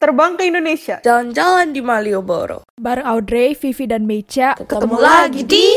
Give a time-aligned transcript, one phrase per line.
[0.00, 0.96] Terbang ke Indonesia.
[1.04, 2.64] Jalan-jalan di Malioboro.
[2.80, 4.56] Bareng Audrey, Vivi, dan Mecha.
[4.56, 5.76] Ketemu lagi di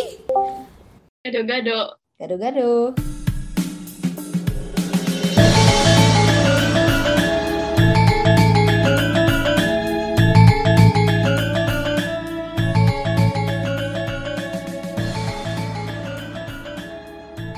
[1.27, 1.99] Gado-gado.
[2.15, 2.95] Gado-gado.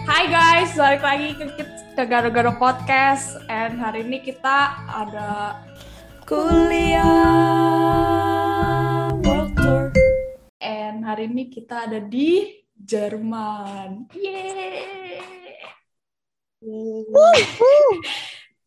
[0.10, 1.46] Hai guys, balik lagi ke,
[1.94, 3.38] ke Gado-Gado Podcast.
[3.54, 5.62] And hari ini kita ada
[6.26, 7.06] kuliah
[9.22, 9.94] world tour.
[10.58, 14.10] And hari ini kita ada di Jerman.
[14.10, 15.22] Yeay!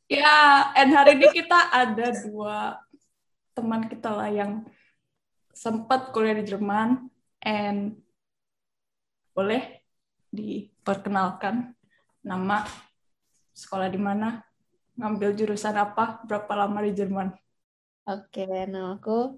[0.07, 2.79] ya, and hari ini kita ada dua
[3.59, 4.63] teman kita lah yang
[5.51, 7.11] sempat kuliah di Jerman.
[7.43, 7.99] And
[9.35, 9.83] boleh
[10.30, 11.75] diperkenalkan
[12.23, 12.63] nama,
[13.51, 14.47] sekolah di mana,
[14.95, 17.48] ngambil jurusan apa, berapa lama di Jerman.
[18.09, 19.37] Oke, nama aku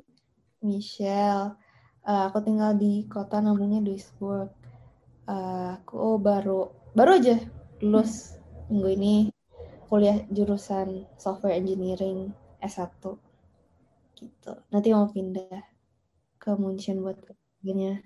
[0.63, 1.59] Michelle.
[2.07, 4.55] Uh, aku tinggal di kota namanya Duisburg.
[5.27, 7.43] Uh, aku baru baru aja
[7.83, 8.39] lulus
[8.71, 9.15] minggu ini
[9.91, 12.31] kuliah jurusan software engineering
[12.63, 12.95] S1
[14.15, 14.53] gitu.
[14.71, 15.67] Nanti mau pindah
[16.39, 17.99] ke Munchen buat kerjanya.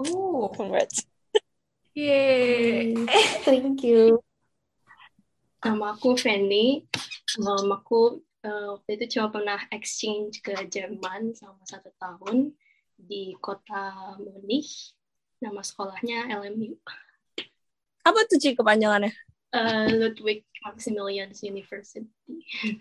[0.00, 1.04] Oh, Congrats.
[2.00, 2.96] yeay!
[3.44, 4.24] Thank you.
[5.60, 6.88] Nama aku Fanny.
[7.36, 12.54] Um, aku uh, waktu itu cuma pernah exchange ke Jerman selama satu tahun
[12.98, 14.94] di kota Munich.
[15.42, 16.78] Nama sekolahnya LMU.
[18.06, 19.10] Apa tuh Ci kepanjangannya?
[19.50, 22.06] Uh, Ludwig Maximilian University.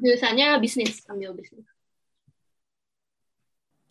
[0.00, 1.66] Jurusannya bisnis, ambil bisnis.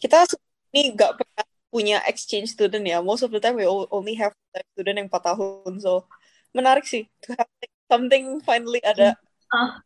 [0.04, 0.28] kita
[0.76, 3.00] ini nggak pernah punya exchange student ya.
[3.00, 4.36] Most of the time we only have
[4.76, 5.80] student yang 4 tahun.
[5.80, 6.12] So
[6.52, 7.48] menarik sih to have
[7.88, 9.16] something finally ada
[9.54, 9.86] Ah.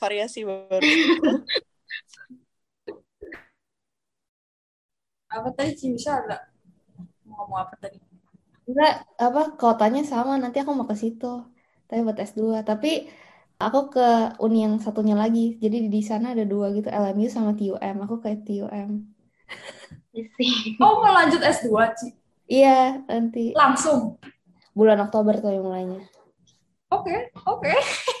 [0.00, 0.86] Variasi baru.
[5.36, 6.36] Apa tadi bisa ada
[7.26, 7.98] mau ngomong apa tadi?
[8.68, 8.92] Enggak,
[9.26, 11.26] apa kotanya sama, nanti aku mau ke situ.
[11.88, 12.58] Tapi buat S2.
[12.70, 12.88] Tapi
[13.64, 14.00] aku ke
[14.44, 15.40] uni yang satunya lagi.
[15.62, 17.96] Jadi di sana ada dua gitu, LMU sama TUM.
[18.04, 18.90] Aku ke TUM.
[20.80, 22.06] Oh, mau lanjut S2, Ci?
[22.54, 24.18] Iya, nanti Langsung?
[24.78, 26.00] bulan Oktober tuh yang mulainya.
[26.90, 27.72] Oke, oke.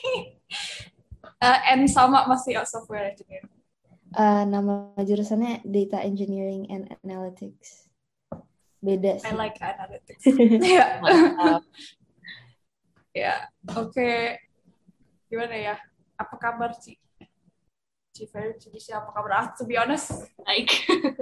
[1.36, 3.44] Eh, and sama masih software engineer.
[4.16, 7.92] Eh, nama jurusannya Data Engineering and Analytics.
[8.80, 9.36] Beda I sih.
[9.36, 10.24] like analytics.
[10.64, 10.86] Ya,
[13.26, 13.34] ya.
[13.76, 14.40] Oke.
[15.28, 15.76] Gimana ya?
[16.16, 16.96] Apa kabar, Ci?
[18.16, 19.30] Ci Ferry, Ci apa kabar?
[19.36, 20.08] Ah, to be honest,
[20.40, 20.72] Baik.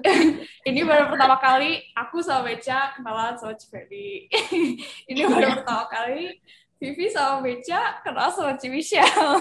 [0.70, 4.31] ini baru pertama kali aku sama Beca kenalan sama Ci Ferry.
[5.10, 6.38] ini baru pertama kali
[6.84, 9.40] Vivi sama Beca kenal sama Ci Michelle.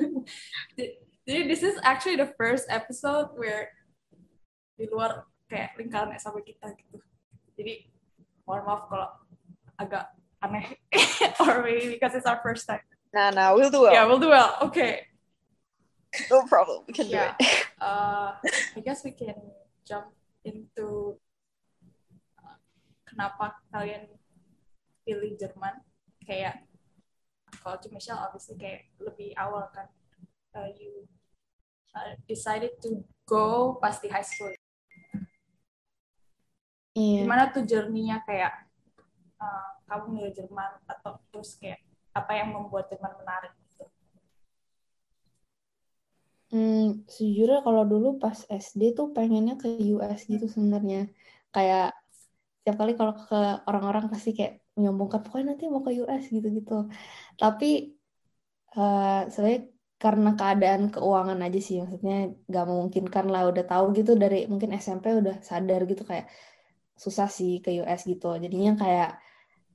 [1.26, 3.68] Jadi this is actually the first episode where
[4.80, 6.96] di luar kayak lingkaran sama kita gitu.
[7.60, 7.92] Jadi
[8.48, 9.08] mohon maaf kalau
[9.76, 10.08] agak
[10.40, 10.64] aneh
[11.44, 12.80] or maybe because it's our first time.
[13.12, 13.92] Nah, nah, we'll do well.
[13.92, 14.56] Yeah, we'll do well.
[14.72, 15.08] Okay.
[16.32, 16.84] No problem.
[16.88, 17.36] We can do Yeah.
[17.36, 17.68] it.
[17.80, 18.36] Uh,
[18.76, 19.36] I guess we can
[19.84, 20.12] jump
[20.44, 21.16] into
[22.40, 22.56] uh,
[23.08, 24.08] kenapa kalian
[25.04, 25.80] pilih Jerman.
[26.26, 26.66] Kayak
[27.62, 29.86] kalau Ci Michelle obviously kayak lebih awal kan
[30.58, 31.06] uh, you
[31.94, 34.52] uh, decided to go pas di high school.
[36.96, 37.28] Iya.
[37.28, 38.66] Gimana tuh journey-nya kayak
[39.36, 41.80] uh, kamu milih Jerman atau terus kayak
[42.16, 43.84] apa yang membuat Jerman menarik gitu.
[46.56, 51.12] Hmm, sejujurnya kalau dulu pas SD tuh pengennya ke US gitu sebenarnya.
[51.52, 51.92] Kayak
[52.62, 56.88] setiap kali kalau ke orang-orang pasti kayak menyombongkan pokoknya nanti mau ke US gitu-gitu.
[57.40, 57.70] Tapi
[58.76, 59.60] eh sebenarnya
[59.96, 65.16] karena keadaan keuangan aja sih maksudnya nggak memungkinkan lah udah tahu gitu dari mungkin SMP
[65.16, 66.28] udah sadar gitu kayak
[66.96, 68.36] susah sih ke US gitu.
[68.36, 69.10] Jadinya kayak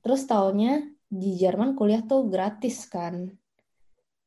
[0.02, 3.28] terus taunya di Jerman kuliah tuh gratis kan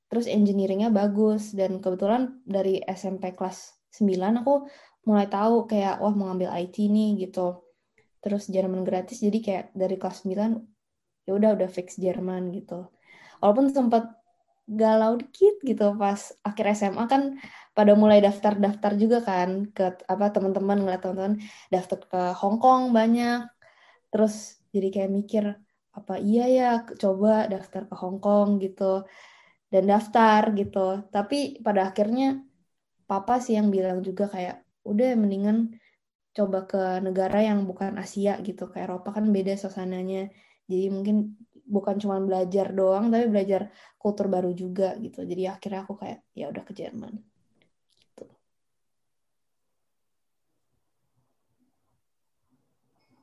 [0.06, 4.70] terus engineeringnya bagus dan kebetulan dari SMP kelas 9 aku
[5.10, 7.66] mulai tahu kayak wah mau ngambil IT nih gitu
[8.22, 10.75] terus Jerman gratis jadi kayak dari kelas 9
[11.26, 12.90] ya udah udah fix Jerman gitu
[13.42, 14.16] walaupun sempat
[14.66, 17.38] galau dikit gitu pas akhir SMA kan
[17.78, 21.38] pada mulai daftar-daftar juga kan ke apa teman-teman ngeliat teman-teman
[21.70, 23.46] daftar ke Hong Kong banyak
[24.10, 25.46] terus jadi kayak mikir
[25.96, 29.06] apa iya ya coba daftar ke Hong Kong gitu
[29.76, 31.04] dan daftar gitu.
[31.12, 32.40] Tapi pada akhirnya
[33.10, 35.58] papa sih yang bilang juga kayak udah mendingan
[36.36, 38.72] coba ke negara yang bukan Asia gitu.
[38.72, 40.32] Kayak Eropa kan beda suasananya
[40.66, 45.26] jadi mungkin bukan cuma belajar doang tapi belajar kultur baru juga gitu.
[45.26, 47.14] Jadi akhirnya aku kayak ya udah ke Jerman.
[48.14, 48.26] Gitu.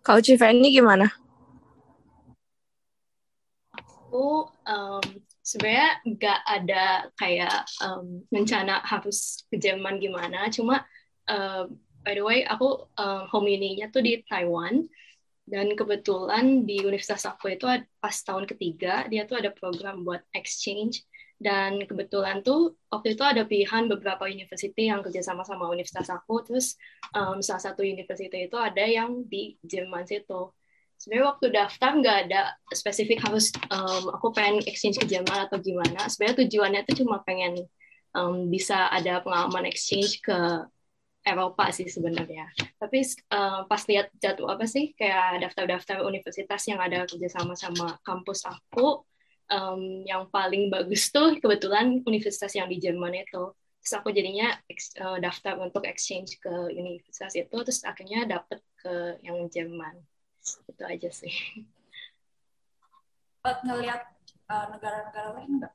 [0.03, 0.21] Kalau
[0.59, 1.07] ini gimana?
[3.79, 5.07] Aku um,
[5.41, 6.85] sebenarnya nggak ada
[7.15, 10.51] kayak um, rencana harus ke Jerman gimana.
[10.51, 10.83] Cuma
[11.31, 11.71] uh,
[12.03, 13.47] by the way aku um, home
[13.95, 14.87] tuh di Taiwan
[15.53, 17.69] dan kebetulan di universitas aku itu
[18.01, 21.05] pas tahun ketiga dia tuh ada program buat exchange.
[21.43, 26.41] Dan kebetulan tuh waktu itu ada pilihan beberapa university yang kerjasama sama universitas aku.
[26.47, 26.79] Terus
[27.19, 30.55] um, salah satu university itu ada yang di Jerman situ.
[31.03, 36.07] Sebenarnya waktu daftar nggak ada spesifik harus um, aku pengen exchange ke Jerman atau gimana.
[36.07, 37.59] Sebenarnya tujuannya tuh cuma pengen
[38.15, 40.39] um, bisa ada pengalaman exchange ke
[41.23, 42.51] Eropa sih sebenarnya.
[42.83, 42.99] Tapi
[43.31, 49.07] uh, pas lihat jadwal apa sih kayak daftar-daftar universitas yang ada kerjasama sama kampus aku
[49.47, 53.55] um, yang paling bagus tuh kebetulan universitas yang di Jerman itu.
[53.83, 54.51] Terus aku jadinya
[55.03, 60.03] uh, daftar untuk exchange ke universitas itu terus akhirnya dapet ke yang Jerman.
[60.43, 61.35] Itu aja sih.
[63.43, 64.03] Ngelihat
[64.51, 65.75] uh, negara-negara lain nggak?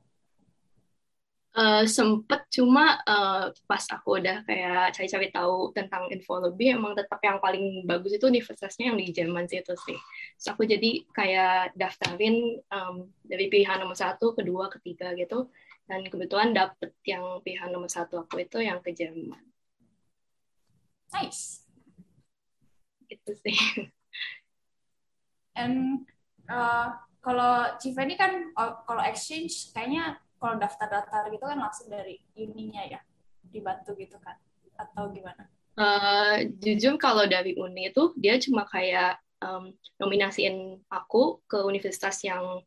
[1.58, 7.18] Uh, sempet cuma uh, pas aku udah kayak cari-cari tahu tentang info lebih emang tetap
[7.26, 9.98] yang paling bagus itu universitasnya yang di Jerman sih itu sih.
[10.38, 15.50] So aku jadi kayak daftarin um, dari pilihan nomor satu, kedua, ketiga gitu
[15.90, 19.42] dan kebetulan dapet yang pilihan nomor satu aku itu yang ke Jerman.
[21.10, 21.66] Nice.
[23.10, 23.58] Gitu sih.
[25.58, 26.06] And
[26.46, 32.84] uh, kalau Civeni kan uh, kalau exchange kayaknya kalau daftar-daftar gitu kan langsung dari uninya
[32.86, 33.02] ya
[33.50, 34.38] dibantu gitu kan
[34.78, 35.50] atau gimana?
[35.78, 42.62] Uh, jujur kalau dari uni itu dia cuma kayak um, nominasiin aku ke universitas yang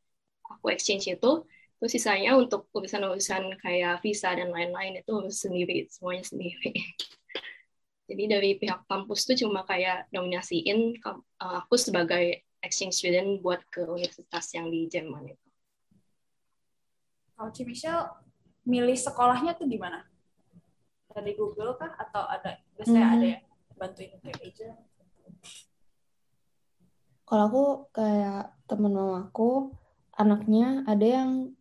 [0.46, 1.46] aku exchange itu.
[1.80, 6.76] Terus sisanya untuk urusan-urusan kayak visa dan lain-lain itu harus sendiri semuanya sendiri.
[8.10, 11.18] Jadi dari pihak kampus tuh cuma kayak nominasiin uh,
[11.64, 15.49] aku sebagai exchange student buat ke universitas yang di Jerman itu
[17.40, 18.04] Kalau Ci Michelle
[18.68, 20.04] milih sekolahnya tuh di mana?
[21.08, 23.16] Dari Google kah atau ada biasanya Hmm.
[23.16, 23.44] ada yang
[23.80, 24.76] bantuin kayak agent?
[27.24, 27.64] Kalau aku
[27.96, 29.72] kayak temen mamaku,
[30.20, 31.56] anaknya ada yang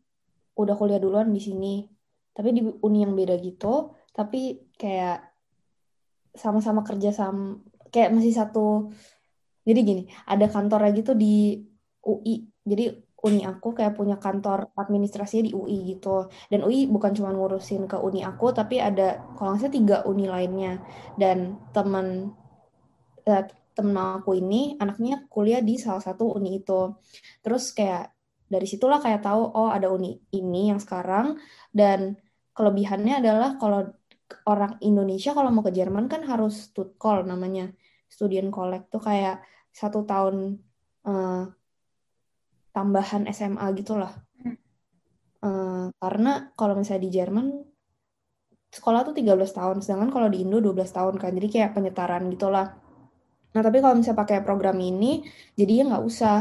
[0.60, 1.88] udah kuliah duluan di sini,
[2.36, 5.32] tapi di uni yang beda gitu, tapi kayak
[6.36, 7.56] sama-sama kerja sama,
[7.88, 8.92] kayak masih satu.
[9.64, 11.64] Jadi gini, ada kantornya gitu di
[12.04, 12.52] UI.
[12.68, 16.28] Jadi uni aku kayak punya kantor administrasinya di UI gitu.
[16.52, 20.26] Dan UI bukan cuma ngurusin ke uni aku, tapi ada kalau nggak salah tiga uni
[20.30, 20.80] lainnya.
[21.20, 22.32] Dan teman
[23.28, 23.44] eh,
[23.76, 26.96] temen aku ini anaknya kuliah di salah satu uni itu.
[27.44, 28.12] Terus kayak
[28.50, 31.38] dari situlah kayak tahu oh ada uni ini yang sekarang
[31.70, 32.18] dan
[32.58, 33.94] kelebihannya adalah kalau
[34.50, 37.70] orang Indonesia kalau mau ke Jerman kan harus stutkol namanya
[38.10, 40.58] student collect tuh kayak satu tahun
[41.06, 41.44] eh,
[42.80, 44.16] tambahan SMA gitulah.
[45.40, 47.48] Eh, karena kalau misalnya di Jerman
[48.70, 51.32] sekolah tuh 13 tahun, sedangkan kalau di Indo 12 tahun kan.
[51.36, 52.76] Jadi kayak penyetaran gitulah.
[53.50, 55.26] Nah, tapi kalau misalnya pakai program ini,
[55.58, 56.40] jadinya nggak usah.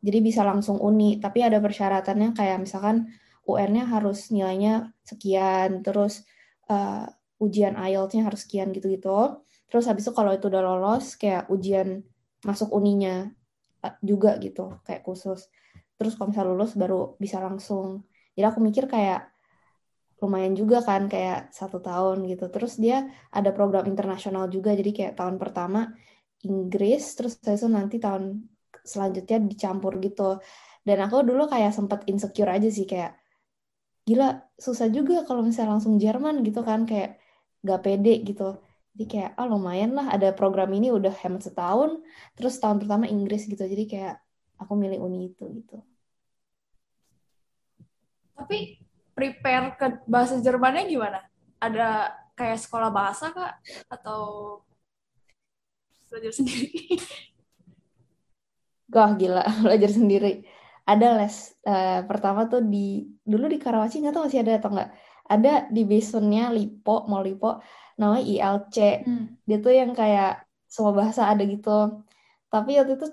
[0.00, 3.12] Jadi bisa langsung uni, tapi ada persyaratannya kayak misalkan
[3.44, 6.24] UN-nya harus nilainya sekian, terus
[6.72, 7.04] eh,
[7.44, 9.44] ujian IELTS-nya harus sekian gitu-gitu.
[9.68, 12.00] Terus habis itu kalau itu udah lolos, kayak ujian
[12.48, 13.28] masuk uninya
[13.84, 15.52] eh, juga gitu, kayak khusus.
[16.00, 18.08] Terus kalau misalnya lulus baru bisa langsung.
[18.32, 19.28] Jadi aku mikir kayak
[20.24, 22.48] lumayan juga kan kayak satu tahun gitu.
[22.48, 25.92] Terus dia ada program internasional juga, jadi kayak tahun pertama
[26.40, 28.48] Inggris, terus saya itu nanti tahun
[28.80, 30.40] selanjutnya dicampur gitu.
[30.80, 33.20] Dan aku dulu kayak sempat insecure aja sih kayak
[34.08, 37.20] gila susah juga kalau misalnya langsung Jerman gitu kan kayak
[37.60, 38.56] gak pede gitu.
[38.96, 42.00] Jadi kayak ah lumayan lah ada program ini udah hemat setahun,
[42.36, 43.60] terus tahun pertama Inggris gitu.
[43.60, 44.16] Jadi kayak
[44.60, 45.80] aku milih uni itu gitu.
[48.40, 48.80] Tapi
[49.12, 51.20] prepare ke bahasa Jermannya gimana?
[51.60, 53.60] Ada kayak sekolah bahasa kak
[53.92, 54.20] atau
[56.08, 56.72] belajar sendiri?
[58.96, 60.48] Wah gila belajar sendiri.
[60.88, 64.90] Ada les eh, pertama tuh di dulu di Karawaci nggak tahu masih ada atau nggak.
[65.30, 67.62] Ada di basement-nya Lipo, mau Lipo
[68.00, 68.76] namanya ILC.
[69.06, 69.38] Hmm.
[69.46, 72.02] Dia tuh yang kayak semua bahasa ada gitu.
[72.50, 73.06] Tapi waktu itu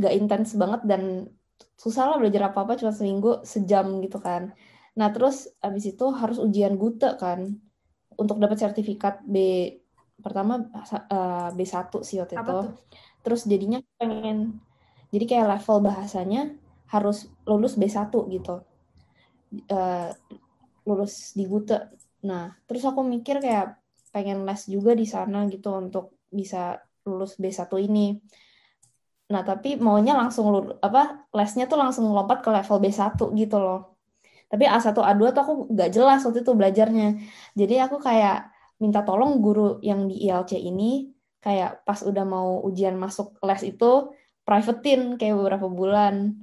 [0.00, 1.30] nggak intens banget dan
[1.76, 4.52] susah lah belajar apa-apa cuma seminggu sejam gitu kan.
[4.98, 7.56] Nah terus abis itu harus ujian Gute kan
[8.18, 9.36] untuk dapat sertifikat B
[10.20, 10.60] pertama
[11.08, 12.52] eh, B1 sih waktu Apa itu.
[12.52, 12.72] tuh?
[13.24, 14.60] Terus jadinya pengen
[15.10, 16.40] jadi kayak level bahasanya
[16.92, 18.54] harus lulus B1 gitu.
[19.50, 20.10] Eh,
[20.86, 21.78] lulus di Gute.
[22.26, 27.78] Nah, terus aku mikir kayak pengen les juga di sana gitu untuk bisa lulus B1
[27.80, 28.18] ini.
[29.30, 33.94] Nah, tapi maunya langsung apa lesnya tuh langsung lompat ke level B1 gitu loh.
[34.50, 37.08] Tapi A1 A2 tuh aku nggak jelas waktu itu belajarnya.
[37.54, 38.50] Jadi aku kayak
[38.82, 44.10] minta tolong guru yang di ILC ini kayak pas udah mau ujian masuk les itu
[44.42, 46.34] privatein kayak beberapa bulan.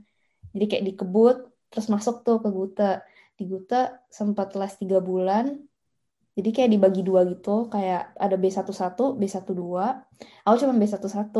[0.55, 1.35] Jadi kayak dikebut
[1.67, 3.03] terus masuk tuh ke Gute.
[3.35, 5.59] Di Gute sempat les tiga bulan.
[6.37, 9.57] Jadi kayak dibagi dua gitu, kayak ada B11, B12.
[10.45, 11.33] Aku cuma B11.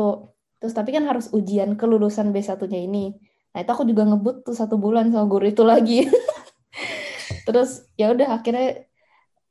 [0.58, 3.14] Terus tapi kan harus ujian kelulusan B1-nya ini.
[3.54, 6.06] Nah, itu aku juga ngebut tuh satu bulan sama guru itu lagi.
[7.46, 8.84] Terus ya udah akhirnya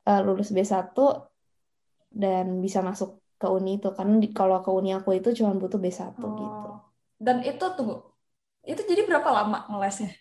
[0.06, 0.94] uh, lulus B1
[2.12, 5.80] dan bisa masuk ke uni itu karena di, kalau ke uni aku itu cuma butuh
[5.80, 6.44] B1 gitu.
[6.44, 6.84] Oh.
[7.18, 8.04] Dan itu tunggu,
[8.62, 10.14] itu jadi berapa lama ngelesnya?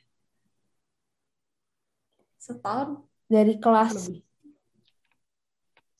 [2.40, 4.22] Setahun Dari kelas lebih.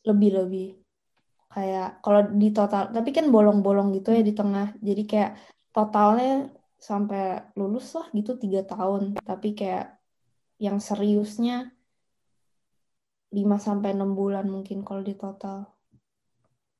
[0.06, 0.85] lebih-lebih
[1.56, 5.32] kayak kalau di total tapi kan bolong-bolong gitu ya di tengah jadi kayak
[5.72, 9.96] totalnya sampai lulus lah gitu tiga tahun tapi kayak
[10.60, 11.72] yang seriusnya
[13.32, 15.72] 5 sampai enam bulan mungkin kalau di total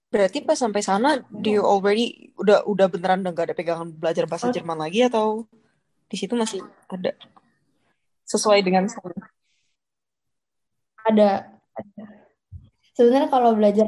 [0.06, 4.25] Berarti pas sampai sana, do you already udah udah beneran udah gak ada pegangan belajar
[4.30, 4.54] bahasa Oh.
[4.54, 5.50] Jerman lagi atau
[6.06, 7.11] di situ masih ada
[8.23, 9.12] sesuai dengan sana?
[11.06, 11.30] ada
[12.99, 13.87] sebenarnya kalau belajar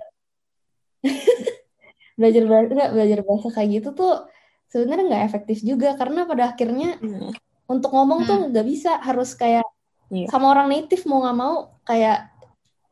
[2.18, 4.14] belajar bahasa nggak belajar bahasa kayak gitu tuh
[4.68, 7.30] sebenarnya nggak efektif juga karena pada akhirnya Hmm.
[7.68, 9.64] untuk ngomong tuh nggak bisa harus kayak
[10.08, 10.24] Iya.
[10.32, 12.32] sama orang native mau nggak mau kayak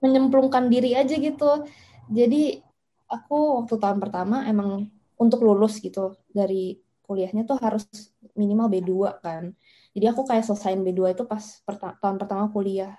[0.05, 1.65] menyemplungkan diri aja gitu
[2.07, 2.61] jadi
[3.09, 6.77] aku waktu tahun pertama emang untuk lulus gitu dari
[7.09, 7.89] kuliahnya tuh harus
[8.37, 9.57] minimal B2 kan
[9.97, 12.95] jadi aku kayak selesaiin B2 itu pas perta- tahun pertama kuliah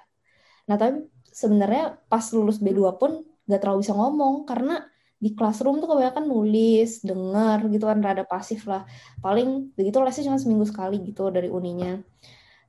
[0.66, 4.82] nah tapi sebenarnya pas lulus B2 pun nggak terlalu bisa ngomong karena
[5.18, 8.86] di classroom tuh kebanyakan nulis, denger gitu kan rada pasif lah.
[9.18, 11.98] Paling begitu lesnya cuma seminggu sekali gitu dari uninya.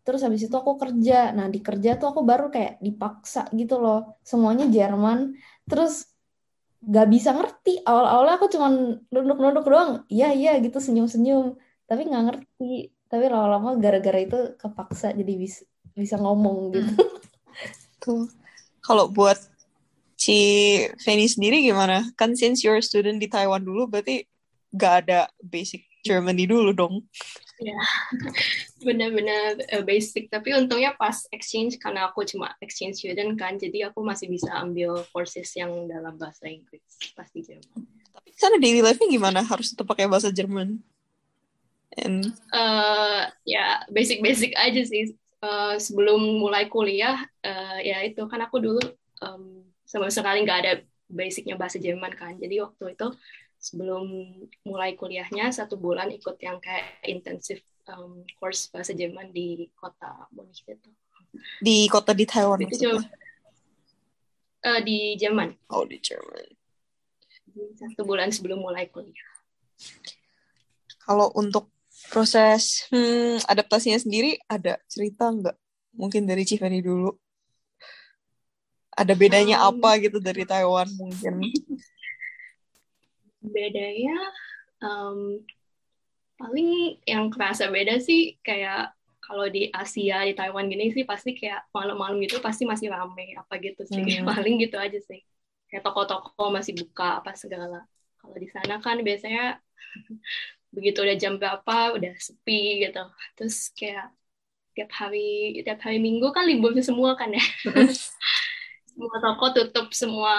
[0.09, 1.37] Terus habis itu aku kerja.
[1.37, 4.17] Nah, di kerja tuh aku baru kayak dipaksa gitu loh.
[4.25, 5.37] Semuanya Jerman.
[5.69, 6.09] Terus
[6.81, 7.85] gak bisa ngerti.
[7.85, 10.09] Awal-awalnya aku cuman nunduk-nunduk doang.
[10.09, 11.61] Iya, iya gitu senyum-senyum.
[11.85, 12.97] Tapi nggak ngerti.
[13.09, 16.93] Tapi lama-lama gara-gara itu kepaksa jadi bisa bisa ngomong gitu.
[18.01, 18.25] Tuh.
[18.81, 19.37] Kalau buat
[20.19, 20.37] si
[21.07, 22.03] Fanny sendiri gimana?
[22.19, 24.27] Kan since you're a student di Taiwan dulu, berarti
[24.75, 26.95] gak ada basic Germany dulu dong.
[28.87, 33.99] benar-benar uh, basic tapi untungnya pas exchange karena aku cuma exchange student kan jadi aku
[34.07, 36.87] masih bisa ambil courses yang dalam bahasa Inggris
[37.19, 37.83] pasti Jerman
[38.15, 39.43] Tapi sana daily life-nya gimana?
[39.43, 40.79] Harus tetap pakai bahasa Jerman.
[41.99, 47.15] And Eh, ya basic-basic aja sih Eh, sebelum mulai kuliah
[47.47, 48.83] eh, ya itu kan aku dulu
[49.23, 50.73] em, sama sekali nggak ada
[51.09, 53.09] basicnya bahasa Jerman kan jadi waktu itu
[53.57, 54.05] sebelum
[54.63, 60.63] mulai kuliahnya satu bulan ikut yang kayak intensif em, course bahasa Jerman di kota Munich
[60.69, 60.91] itu
[61.65, 63.01] di kota di Taiwan itu cuma
[64.69, 66.47] eh, di Jerman Oh, di Jerman.
[67.75, 69.27] satu bulan sebelum mulai kuliah
[71.03, 71.73] Kalau untuk
[72.13, 75.57] proses hmm, adaptasinya sendiri ada cerita nggak?
[75.97, 77.11] Mungkin dari Civani dulu.
[78.99, 81.39] Ada bedanya Um, apa gitu dari Taiwan mungkin?
[83.39, 84.19] bedanya
[84.83, 85.43] em,
[86.39, 91.69] paling yang kerasa beda sih kayak kalau di Asia di Taiwan gini sih pasti kayak
[91.75, 94.01] malam-malam gitu pasti masih rame apa gitu sih.
[94.01, 94.25] Hmm.
[94.31, 95.21] paling gitu aja sih.
[95.69, 97.85] Kayak toko-toko masih buka apa segala.
[98.17, 99.61] Kalau di sana kan biasanya
[100.75, 103.05] begitu udah jam berapa udah sepi gitu.
[103.37, 104.09] Terus kayak
[104.73, 107.43] tiap hari tiap hari minggu kan libur semua kan ya
[109.09, 110.35] semua toko tutup semua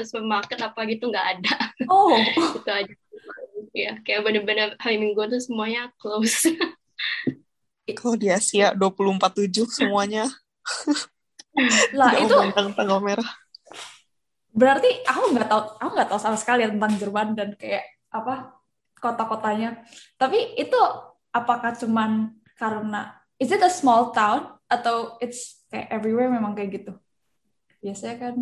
[0.00, 1.54] supermarket apa gitu nggak ada
[1.92, 2.16] Oh,
[2.56, 2.94] itu aja
[3.76, 6.48] ya kayak bener-bener hari minggu tuh semuanya close
[7.84, 10.24] Kalau di Asia 24/7 semuanya
[12.00, 12.32] lah itu
[12.72, 13.28] tanggal merah.
[14.54, 18.54] berarti aku nggak tahu, aku nggak tahu sama sekali tentang Jerman dan kayak apa
[19.02, 19.84] kota-kotanya.
[20.16, 20.78] Tapi itu
[21.34, 26.96] apakah cuman karena is it a small town atau it's kayak everywhere memang kayak gitu?
[27.84, 28.36] Biasanya kan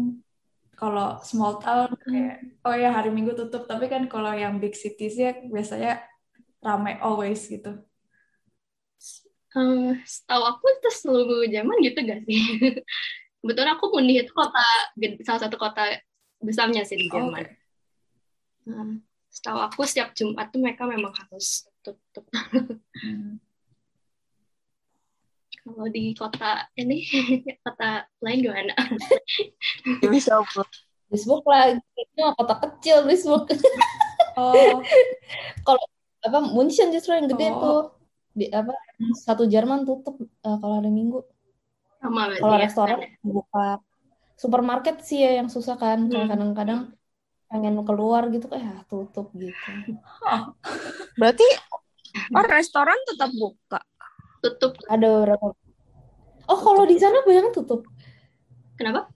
[0.79, 5.19] kalau small town kayak oh ya hari Minggu tutup, tapi kan kalau yang big cities
[5.19, 5.99] ya biasanya
[6.63, 7.83] ramai always gitu.
[9.53, 12.41] Eh, setahu aku itu seluruh zaman gitu gak sih
[13.45, 14.65] kebetulan aku Munich itu kota
[15.29, 15.93] salah satu kota
[16.41, 17.45] besarnya sih di Oh, Jerman oke.
[18.73, 18.97] Nah,
[19.29, 22.25] setahu aku setiap Jumat tuh mereka memang harus tutup
[23.03, 23.43] Hmm.
[25.63, 27.07] Kalau di kota ini
[27.65, 28.75] kota lain gimana
[30.03, 30.43] Bisa?
[31.09, 33.47] Facebook lagi itu kota kecil Facebook
[34.33, 34.81] Oh,
[36.27, 37.61] apa Munchen justru yang gede Oh.
[37.61, 37.79] tuh
[38.33, 38.73] di apa
[39.13, 41.21] satu Jerman tutup eh, kalau hari Minggu
[42.01, 42.65] Sama kalau ya.
[42.65, 43.79] restoran buka
[44.35, 46.27] supermarket sih ya yang susah kan Hmm.
[46.27, 46.81] kadang-kadang
[47.53, 49.71] pengen keluar gitu kayak ah, tutup gitu
[51.15, 51.45] Berarti
[52.33, 53.81] Oh, restoran tetap buka.
[54.43, 54.75] Tutup.
[54.91, 55.55] ada beberapa
[56.45, 57.87] oh kalau di sana kebanyakan tutup
[58.75, 59.07] Kenapa?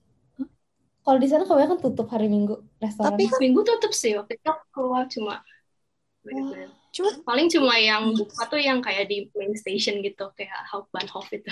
[1.02, 4.14] kalau di sana kebanyakan tutup hari Minggu restoran Tapi kan- Minggu tutup sih.
[4.14, 5.42] Waktu itu aku keluar cuma
[6.22, 6.70] bener-bener.
[6.90, 11.50] cuma paling cuma yang buka tuh yang kayak di main station gitu kayak Hauptbahnhof itu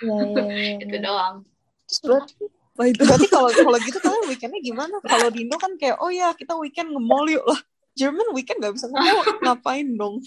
[0.00, 1.44] Iya, iya, iya, itu doang
[1.88, 2.32] terus
[2.76, 4.96] berarti berarti kalau kalau gitu kalian weekendnya gimana?
[5.04, 7.60] Kalau di Indo kan kayak oh ya kita weekend nge-mall yuk lah.
[7.92, 10.22] Jerman weekend nggak bisa nge-mall ngapain dong?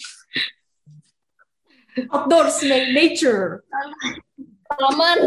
[2.09, 3.61] Outdoors, na- nature.
[4.73, 5.17] Taman.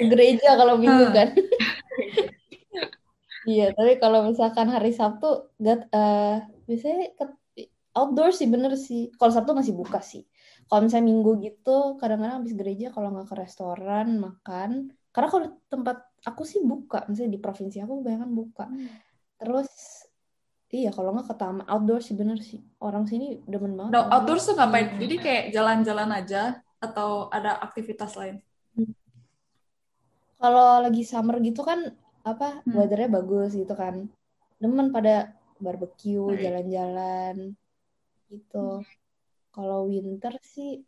[0.00, 1.16] Gereja kalau minggu Hmm.
[1.16, 1.28] kan.
[3.48, 6.36] Iya, tapi kalau misalkan hari Sabtu, gak, eh
[6.68, 7.40] biasanya ke-
[7.96, 9.08] outdoor sih bener sih.
[9.16, 10.28] Kalau Sabtu masih buka sih.
[10.70, 14.94] Kalau misalnya Minggu gitu, kadang-kadang habis gereja kalau nggak ke restoran makan.
[15.10, 18.70] Karena kalau tempat aku sih buka, misalnya di provinsi aku kebanyakan buka.
[19.40, 19.99] Terus
[20.70, 22.62] iya kalau nggak ke taman outdoor sih bener sih.
[22.78, 23.92] Orang sini demen banget.
[23.94, 24.94] No, outdoors tuh ngapain?
[24.94, 25.00] Hmm.
[25.02, 26.42] Jadi kayak jalan-jalan aja
[26.78, 28.38] atau ada aktivitas lain?
[30.40, 31.92] Kalau lagi summer gitu kan
[32.24, 32.74] apa Hmm.
[32.78, 34.08] weathernya bagus gitu kan.
[34.62, 37.52] Demen pada barbecue, jalan-jalan
[38.30, 38.80] gitu.
[39.50, 40.86] Kalau winter sih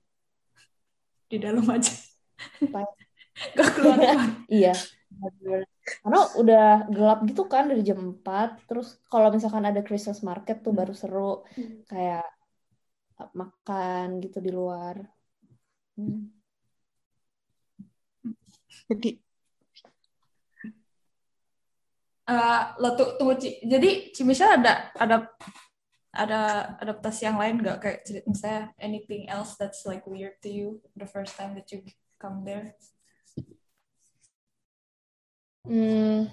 [1.33, 1.89] Di dalam aja.
[3.57, 3.69] Gak
[4.53, 4.77] iya.
[5.09, 5.65] bener.
[5.83, 8.67] Karena udah gelap gitu kan dari jam 4.
[8.71, 10.81] Terus kalau misalkan ada Christmas market tuh Hmm.
[10.81, 11.33] baru seru
[11.91, 12.27] kayak
[13.35, 14.99] makan gitu di luar.
[15.99, 16.31] Hmm.
[18.91, 19.19] Jadi
[22.23, 23.59] Eh, lo tuh tunggu Ci.
[23.67, 25.27] Jadi Ci Michelle ada ada
[26.15, 26.41] ada
[26.79, 31.09] adaptasi yang lain nggak kayak cerita misalnya anything else that's like weird to you the
[31.09, 31.83] first time that you
[32.23, 32.79] come there?
[35.63, 36.27] Hmm,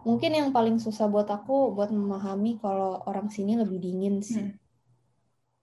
[0.00, 4.40] mungkin yang paling susah buat aku buat memahami kalau orang sini lebih dingin sih.
[4.40, 4.56] Hmm.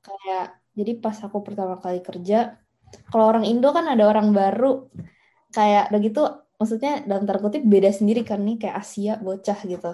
[0.05, 2.61] Kayak jadi pas aku pertama kali kerja,
[3.09, 4.87] kalau orang Indo kan ada orang baru,
[5.49, 6.21] kayak udah gitu,
[6.61, 9.91] maksudnya dalam tanda kutip beda sendiri kan nih kayak Asia bocah gitu.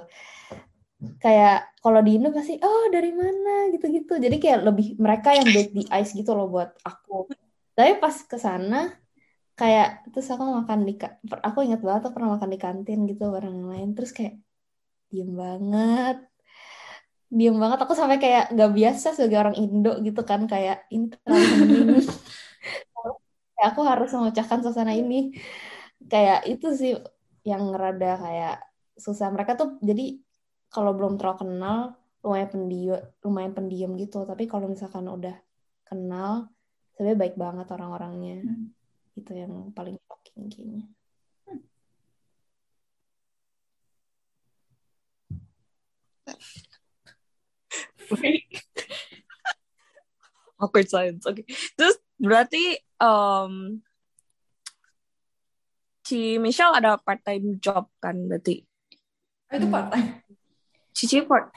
[1.23, 4.19] Kayak kalau di Indo pasti oh dari mana gitu-gitu.
[4.19, 7.31] Jadi kayak lebih mereka yang break the ice gitu loh buat aku.
[7.75, 8.91] Tapi pas ke sana
[9.53, 10.93] kayak terus aku makan di
[11.29, 14.41] aku ingat banget aku pernah makan di kantin gitu bareng yang lain terus kayak
[15.13, 16.17] diem banget.
[17.33, 21.45] Diem banget aku sampai kayak nggak biasa sebagai orang Indo gitu kan kayak ini terlalu
[21.49, 21.89] hening
[23.53, 25.37] Kayak aku harus memecahkan suasana ini.
[26.09, 26.93] Kayak itu sih
[27.45, 28.57] yang rada kayak
[28.97, 29.29] susah.
[29.29, 30.17] Mereka tuh jadi
[30.73, 31.77] kalau belum terlalu kenal
[32.25, 34.25] lumayan pendiam lumayan pendiam gitu.
[34.25, 35.37] Tapi kalau misalkan udah
[35.85, 36.49] kenal
[36.93, 38.37] sebenarnya baik banget orang-orangnya.
[38.41, 38.82] Hmm.
[39.13, 40.84] Itu yang paling shocking kayaknya
[50.62, 51.26] awkward silence.
[51.28, 51.43] Oke.
[51.76, 53.84] Terus berarti um,
[56.08, 58.63] si Michelle ada part time job kan berarti.
[59.52, 60.23] Oh, itu part time.
[60.93, 61.49] Cici part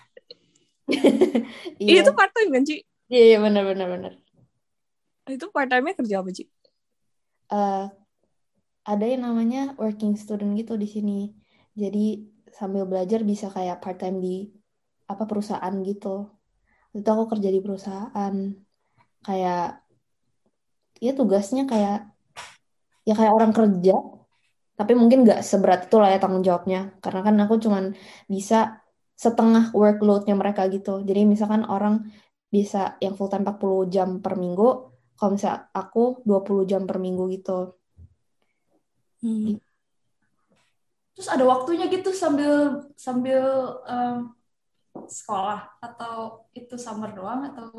[1.83, 2.79] iya itu part time kan Ci?
[3.11, 4.13] iya iya benar benar benar
[5.27, 6.47] Itu part time-nya kerja apa Ci?
[7.53, 7.87] Eh,
[8.87, 11.35] ada yang namanya working student gitu di sini.
[11.75, 14.47] Jadi sambil belajar bisa kayak part time di
[15.11, 16.31] apa perusahaan gitu.
[16.95, 18.35] Itu aku kerja di perusahaan.
[19.27, 19.83] Kayak
[21.03, 22.09] ya tugasnya kayak
[23.07, 23.95] ya kayak orang kerja
[24.77, 26.95] tapi mungkin nggak seberat itu lah ya tanggung jawabnya.
[27.03, 27.85] Karena kan aku cuman
[28.29, 28.85] bisa
[29.17, 31.01] setengah workload-nya mereka gitu.
[31.09, 32.07] Jadi misalkan orang
[32.53, 37.25] bisa yang full time 40 jam per minggu kalau misalnya aku 20 jam per minggu
[37.33, 37.77] gitu
[39.25, 39.57] Hmm.
[41.17, 43.43] Terus ada waktunya gitu sambil sambil
[43.89, 44.37] um,
[45.09, 47.73] sekolah atau itu summer doang atau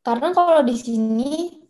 [0.00, 1.60] Karena kalau di sini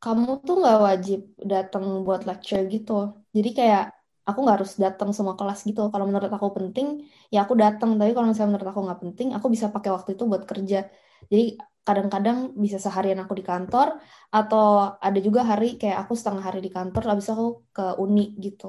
[0.00, 3.18] kamu tuh nggak wajib datang buat lecture gitu.
[3.34, 3.92] Jadi kayak
[4.24, 5.90] aku nggak harus datang semua kelas gitu.
[5.92, 7.98] Kalau menurut aku penting, ya aku datang.
[8.00, 10.88] Tapi kalau misalnya menurut aku nggak penting, aku bisa pakai waktu itu buat kerja.
[11.28, 14.00] Jadi kadang-kadang bisa seharian aku di kantor,
[14.32, 18.66] atau ada juga hari kayak aku setengah hari di kantor, habis aku ke uni gitu.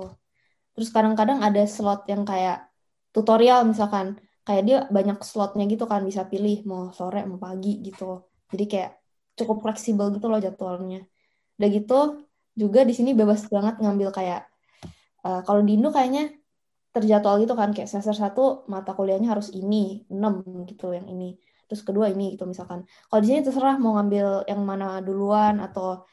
[0.75, 2.67] Terus kadang-kadang ada slot yang kayak
[3.15, 8.27] tutorial misalkan, kayak dia banyak slotnya gitu kan, bisa pilih mau sore mau pagi gitu.
[8.51, 8.91] Jadi kayak
[9.39, 11.07] cukup fleksibel gitu loh jadwalnya.
[11.57, 11.93] Udah gitu
[12.55, 14.41] juga di sini bebas banget ngambil kayak
[15.27, 16.31] eh, kalau di Indo kayaknya
[16.95, 21.81] terjadwal gitu kan kayak semester satu mata kuliahnya harus ini 6 gitu yang ini terus
[21.81, 26.05] kedua ini gitu misalkan kalau di sini terserah mau ngambil yang mana duluan atau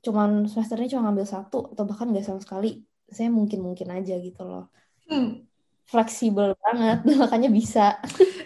[0.00, 4.16] cuman semester ini cuma ngambil satu atau bahkan nggak sama sekali saya mungkin mungkin aja
[4.18, 4.68] gitu loh
[5.06, 5.46] Hmm.
[5.86, 7.94] fleksibel banget makanya bisa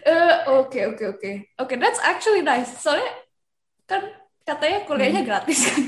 [0.00, 2.68] Eh, Oke oke oke oke that's actually nice.
[2.80, 3.08] Soalnya
[3.88, 4.00] kan
[4.48, 5.80] katanya kuliahnya gratis kan.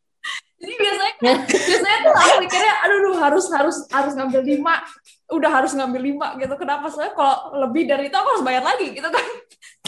[0.60, 0.74] Jadi
[1.20, 4.74] biasanya biasanya tuh aku mikirnya aduh duh, harus harus harus ngambil lima.
[5.30, 6.54] Udah harus ngambil lima gitu.
[6.58, 6.86] Kenapa?
[6.90, 7.36] Soalnya kalau
[7.68, 9.26] lebih dari itu aku harus bayar lagi gitu kan.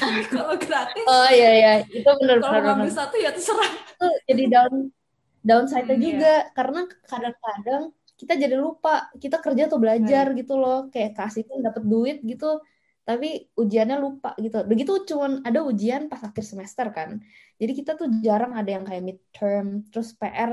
[0.00, 1.70] Tapi kalau gratis oh iya iya.
[1.88, 3.70] Itu benar kalau benar ngambil satu ya terserah.
[3.96, 4.74] Itu jadi down
[5.48, 6.08] downside-nya Hmm, iya.
[6.08, 6.32] juga.
[6.56, 7.82] Karena kadang-kadang
[8.20, 8.90] kita jadi lupa
[9.22, 10.76] kita kerja atau belajar gitu loh.
[10.92, 12.46] Kayak kasih pun dapat duit gitu
[13.08, 13.26] tapi
[13.58, 14.56] ujiannya lupa gitu.
[14.70, 17.10] Begitu cuman ada ujian pas akhir semester kan.
[17.60, 20.50] Jadi kita tuh jarang ada yang kayak midterm terus PR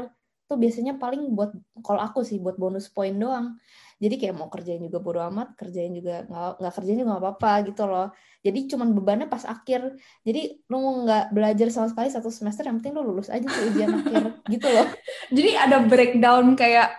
[0.49, 1.53] tuh biasanya paling buat
[1.85, 3.62] kalau aku sih buat bonus poin doang.
[4.01, 7.51] Jadi kayak mau kerjain juga bodo amat kerjain juga nggak nggak kerjain juga nggak apa-apa
[7.69, 8.07] gitu loh.
[8.41, 9.93] Jadi cuman bebannya pas akhir.
[10.25, 13.63] Jadi lu mau nggak belajar sama sekali satu semester yang penting lu lulus aja tuh
[13.69, 14.23] ujian akhir
[14.57, 14.88] gitu loh.
[15.29, 16.97] Jadi ada breakdown kayak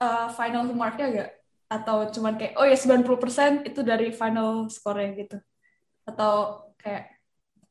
[0.00, 1.30] uh, final marknya gak
[1.72, 5.36] atau cuman kayak oh ya 90% itu dari final score-nya gitu?
[6.08, 7.20] Atau kayak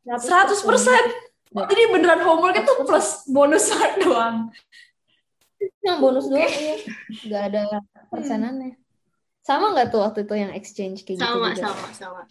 [0.06, 3.68] 100% Oh, jadi beneran homework itu plus bonus
[4.00, 4.48] doang
[5.86, 6.76] yang bonus doang ya
[7.26, 7.60] nggak ada
[8.12, 8.70] persenannya.
[9.48, 11.64] Sama nggak tuh waktu itu yang exchange kayak gitu sama juga?
[11.64, 12.22] sama sama.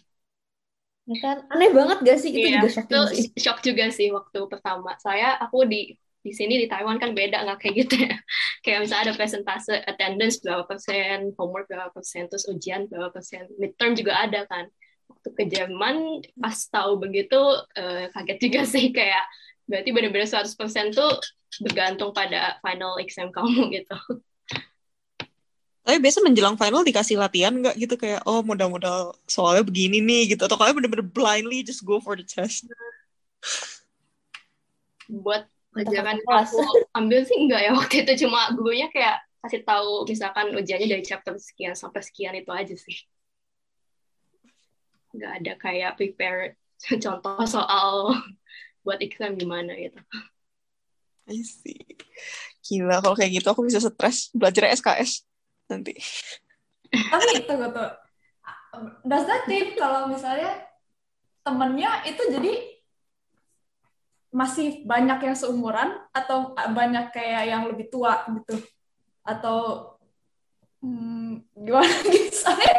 [1.09, 1.37] Ya kan?
[1.53, 2.31] Aneh banget gak sih?
[2.37, 3.25] Itu Iya, juga shocking itu sih.
[3.43, 4.89] shock juga sih waktu pertama.
[5.05, 5.77] Saya aku di
[6.21, 8.13] di sini di Taiwan kan beda nggak kayak gitu ya.
[8.63, 13.49] Kayak misalnya ada presentase attendance berapa persen homework berapa persen terus ujian berapa persen.
[13.61, 14.65] Midterm juga ada kan.
[15.09, 15.95] Waktu ke Jerman
[16.37, 17.35] pas tahu begitu
[17.73, 18.85] eh, kaget juga sih.
[18.93, 19.23] Kayak
[19.71, 21.15] berarti benar-benar 100% tuh
[21.63, 23.95] bergantung pada final exam kamu gitu.
[25.81, 27.95] Tapi biasa menjelang final dikasih latihan nggak gitu?
[27.95, 30.43] Kayak oh modal-modal soalnya begini nih gitu.
[30.45, 32.67] Atau kalian bener-bener blindly just go for the test.
[35.11, 35.43] buat
[35.75, 38.27] pelajaran aku ambil sih enggak ya waktu itu.
[38.27, 42.95] Cuma gurunya kayak kasih tahu misalkan ujiannya dari chapter sekian sampai sekian itu aja sih.
[45.11, 48.15] Nggak ada kayak prepare contoh soal
[48.81, 49.99] buat exam gimana gitu.
[51.29, 51.81] I see.
[52.65, 55.25] Gila kalau kayak gitu aku bisa stres belajar SKS
[55.71, 55.95] nanti.
[56.91, 57.87] tapi tunggu tuh
[59.07, 60.59] does that mean kalau misalnya
[61.43, 62.53] temennya itu jadi
[64.31, 68.63] masih banyak yang seumuran atau banyak kayak yang lebih tua gitu?
[69.27, 69.91] Atau
[70.79, 72.31] hmm, gimana gitu?
[72.31, 72.75] Soalnya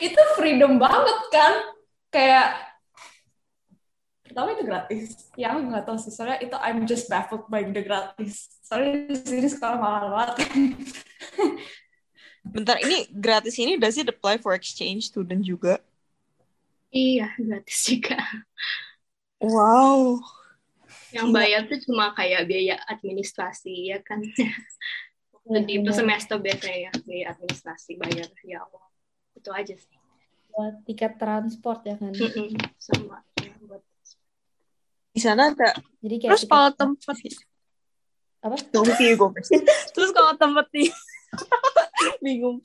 [0.00, 1.52] itu freedom banget kan?
[2.08, 2.63] Kayak
[4.34, 5.30] pertama itu gratis.
[5.38, 6.10] Ya aku nggak tahu sih.
[6.10, 8.50] Soalnya itu I'm just baffled by the gratis.
[8.66, 10.42] Soalnya di sini sekolah mahal banget.
[12.58, 15.78] Bentar ini gratis ini does it apply for exchange student juga?
[16.90, 18.18] iya gratis juga.
[19.38, 20.18] Wow.
[21.14, 21.46] yang Gila.
[21.46, 24.18] bayar tuh cuma kayak biaya administrasi ya kan?
[25.46, 28.26] Di per semester biasanya ya biaya administrasi bayar.
[28.42, 28.82] Ya Allah
[29.38, 29.98] itu aja sih.
[30.50, 32.10] Buat tiket transport ya kan?
[32.10, 32.50] Mm-mm,
[32.82, 33.22] sama
[35.14, 35.70] Di sana ada
[36.02, 37.16] jadi kayak Terus tiket- kalau tempat
[38.44, 39.50] apa first.
[39.94, 40.90] terus kalau tempat di
[42.24, 42.58] bingung.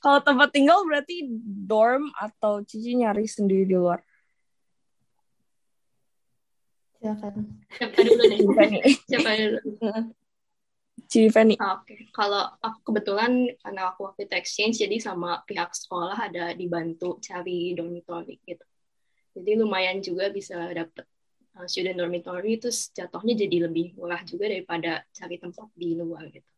[0.00, 1.28] Kalau tempat tinggal berarti
[1.68, 4.00] dorm atau Cici nyari sendiri di luar.
[7.04, 8.78] silakan siapa dulu deh Fanny.
[9.12, 9.58] siapa dulu
[11.04, 11.54] Cici Fanny.
[11.60, 16.56] Ah, Oke, kalau aku kebetulan karena aku waktu itu exchange, jadi sama pihak sekolah ada
[16.56, 18.64] dibantu cari dormitory gitu.
[19.36, 21.04] Jadi lumayan juga bisa dapet
[21.72, 26.50] student dormitory, terus jatuhnya jadi lebih murah juga daripada cari tempat di luar gitu.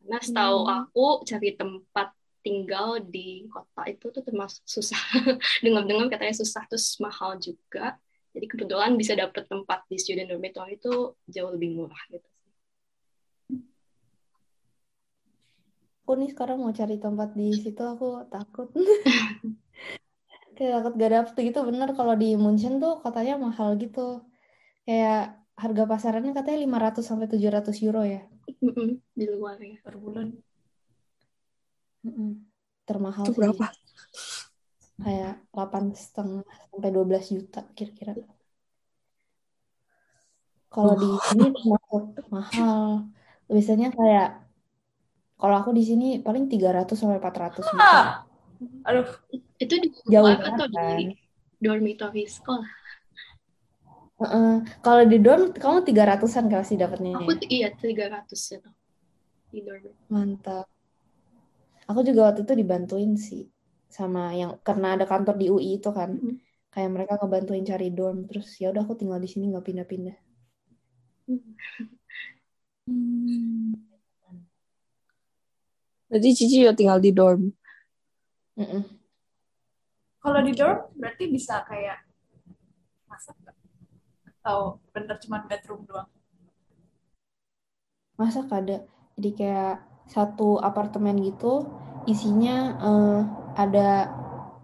[0.00, 0.72] Karena setahu Hmm.
[0.78, 2.08] aku cari tempat
[2.44, 5.02] tinggal di kota itu tuh termasuk susah.
[5.64, 7.84] Dengar-dengar katanya susah, terus mahal juga.
[8.34, 10.92] Jadi kebetulan bisa dapet tempat di student dormitory itu
[11.34, 12.28] jauh lebih murah gitu.
[16.02, 18.68] aku nih sekarang mau cari tempat di situ aku takut
[20.58, 21.88] kayak takut gak dapet gitu bener.
[21.94, 24.26] Kalau di Munchen tuh katanya mahal gitu.
[24.82, 28.26] Kayak harga pasarannya katanya 500 sampai 700 euro ya.
[29.14, 29.78] Di luar ya.
[29.86, 30.34] per bulan.
[32.82, 33.38] Termahal Itu sih.
[33.38, 33.66] berapa?
[34.98, 38.18] kayak 8 setengah sampai 12 juta kira-kira.
[40.74, 42.02] Kalau di sini termasuk
[42.34, 43.06] mahal.
[43.46, 44.42] Biasanya kayak
[45.38, 48.27] kalau aku di sini paling 300 sampai 400 juta ah
[48.86, 49.08] aduh
[49.58, 51.14] Itu di jauh atau kan di
[51.58, 52.68] dormitory sekolah?
[54.18, 54.54] Heeh.
[54.82, 57.38] kalau di dorm kamu 300-an pasti dapatnya Aku ya?
[57.38, 58.70] tuh iya 300 itu
[59.54, 59.94] di dorm.
[60.10, 60.66] mantap
[61.88, 63.48] Aku juga waktu itu dibantuin sih
[63.88, 66.10] sama yang karena ada kantor di UI itu kan.
[66.20, 66.36] Mhm.
[66.68, 70.16] Kayak mereka ngebantuin cari dorm terus ya udah aku tinggal di sini nggak pindah-pindah.
[76.08, 77.42] Berarti Cici juga tinggal di dorm.
[78.58, 78.82] Mm-mm.
[80.18, 82.02] Kalau di dorm berarti bisa kayak
[83.06, 83.38] masak?
[84.26, 86.10] Atau bener cuma bedroom doang?
[88.18, 88.82] Masa ada
[89.14, 89.74] jadi kayak
[90.10, 91.70] satu apartemen gitu
[92.10, 93.20] isinya eh,
[93.54, 94.10] ada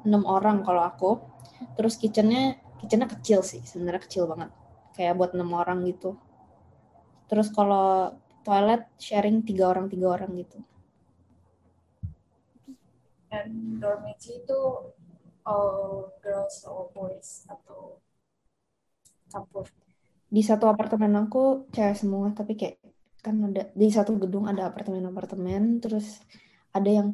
[0.03, 1.11] enam orang kalau aku.
[1.79, 4.51] Terus kitchennya kitchennya kecil sih sebenarnya kecil banget
[4.99, 6.19] kayak buat enam orang gitu.
[7.31, 8.11] Terus kalau
[8.43, 10.59] toilet sharing tiga orang tiga orang gitu.
[13.35, 14.61] Dan dormitory itu
[15.43, 17.99] all girls or boys atau
[19.27, 19.67] campur?
[20.31, 22.79] Di satu apartemen aku cewek semua tapi kayak
[23.19, 26.23] kan ada di satu gedung ada apartemen-apartemen terus
[26.71, 27.09] ada yang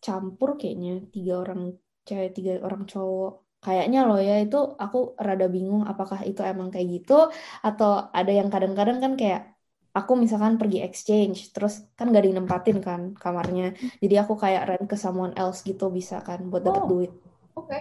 [0.00, 5.82] campur kayaknya tiga orang cewek tiga orang cowok kayaknya loh ya itu aku rada bingung
[5.82, 7.26] apakah itu emang kayak gitu
[7.66, 9.55] atau ada yang kadang-kadang kan kayak
[9.98, 13.66] aku misalkan pergi exchange terus kan gak dinempatin kan kamarnya
[14.02, 16.88] jadi aku kayak rent ke someone else gitu bisa kan buat dapat Oh.
[16.92, 17.12] duit
[17.58, 17.78] Oke.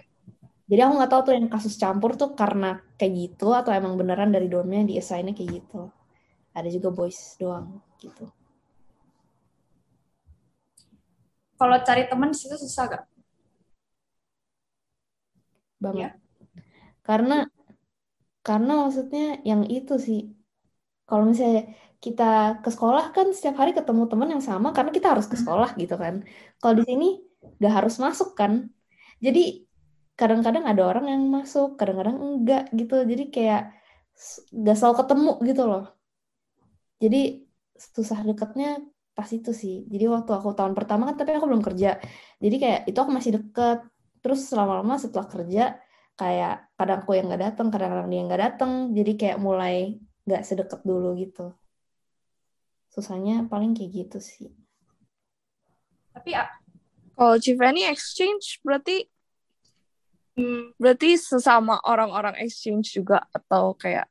[0.69, 4.29] jadi aku nggak tahu tuh yang kasus campur tuh karena kayak gitu atau emang beneran
[4.35, 5.79] dari dormnya di assign kayak gitu
[6.57, 7.67] ada juga boys doang
[8.03, 8.25] gitu
[11.59, 13.03] Kalau cari teman situ susah gak?
[15.83, 16.11] banget
[17.07, 17.37] karena
[18.47, 20.19] karena maksudnya yang itu sih
[21.09, 21.61] kalau misalnya
[22.03, 25.73] kita ke sekolah kan setiap hari ketemu teman yang sama karena kita harus ke sekolah
[25.79, 26.23] gitu kan.
[26.61, 27.07] Kalau di sini
[27.59, 28.69] nggak harus masuk kan.
[29.23, 29.65] Jadi
[30.15, 33.03] kadang-kadang ada orang yang masuk kadang-kadang enggak gitu.
[33.03, 33.61] Jadi kayak
[34.53, 35.85] nggak selalu ketemu gitu loh.
[37.03, 37.21] Jadi
[37.75, 38.79] susah deketnya
[39.15, 39.87] pas itu sih.
[39.87, 41.99] Jadi waktu aku tahun pertama kan tapi aku belum kerja.
[42.43, 43.83] Jadi kayak itu aku masih deket.
[44.23, 45.77] Terus lama-lama setelah kerja
[46.15, 50.41] kayak kadang aku yang nggak datang kadang-kadang dia yang nggak datang jadi kayak mulai nggak
[50.47, 51.51] sedekat dulu gitu
[52.95, 54.47] susahnya paling kayak gitu sih.
[56.15, 56.31] Tapi
[57.19, 59.03] Kalau Civani exchange berarti
[60.35, 64.03] Hmm, berarti sesama orang-orang exchange juga atau kayak?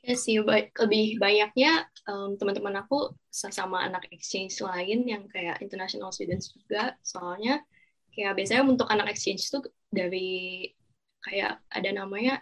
[0.00, 6.12] Ya sih ba- lebih banyaknya em, teman-teman aku sama anak exchange lain yang kayak international
[6.16, 6.96] students juga.
[7.04, 7.60] Soalnya
[8.16, 10.72] kayak biasanya untuk anak exchange tuh dari
[11.28, 12.40] kayak ada namanya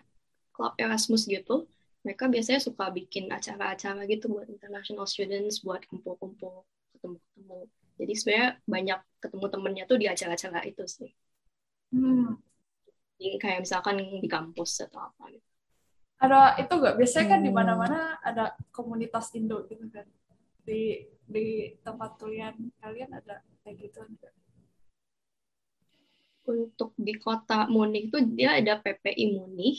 [0.54, 1.66] Club Erasmus gitu
[2.04, 6.52] mereka biasanya suka bikin acara-acara gitu buat international students buat kumpul-kumpul
[6.94, 7.58] ketemu-ketemu
[8.00, 11.10] jadi sebenarnya banyak ketemu temennya tuh di acara-acara itu sih
[11.92, 12.36] hmm,
[13.20, 15.48] Jadi kayak misalkan di kampus atau apa gitu
[16.24, 16.94] ada itu gak?
[16.98, 17.58] Biasanya kan di Hmm.
[17.58, 18.44] mana-mana ada
[18.76, 20.06] komunitas Indo gitu kan.
[20.66, 20.80] Di
[21.34, 21.46] di
[21.86, 24.32] tempat kuliah kalian ada kayak gitu enggak?
[26.52, 29.78] untuk di kota Munich tuh dia ada PPI Munich,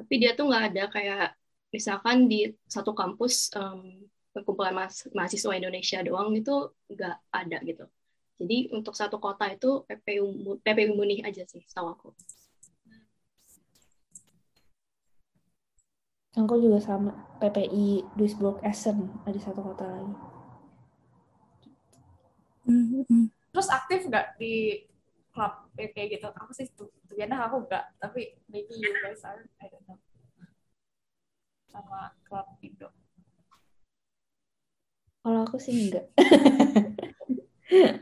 [0.00, 1.24] tapi dia tuh nggak ada kayak
[1.70, 6.54] misalkan di satu kampus em, perkumpulan mahas- mahasiswa Indonesia doang itu
[6.90, 7.84] nggak ada gitu.
[8.40, 12.08] Jadi untuk satu kota itu PPI Mu- PPI Munich aja sih, setahu aku.
[16.30, 17.10] aku juga sama
[17.42, 20.14] PPI Duisburg Essen ada satu kota lagi
[23.50, 24.86] Terus aktif nggak di
[25.34, 26.28] klub kayak gitu?
[26.36, 29.96] Aku sih tuh, ternyata aku nggak, tapi maybe you guys are, I don't know.
[31.72, 32.92] Sama klub Indo.
[35.20, 36.06] Kalau aku sih enggak.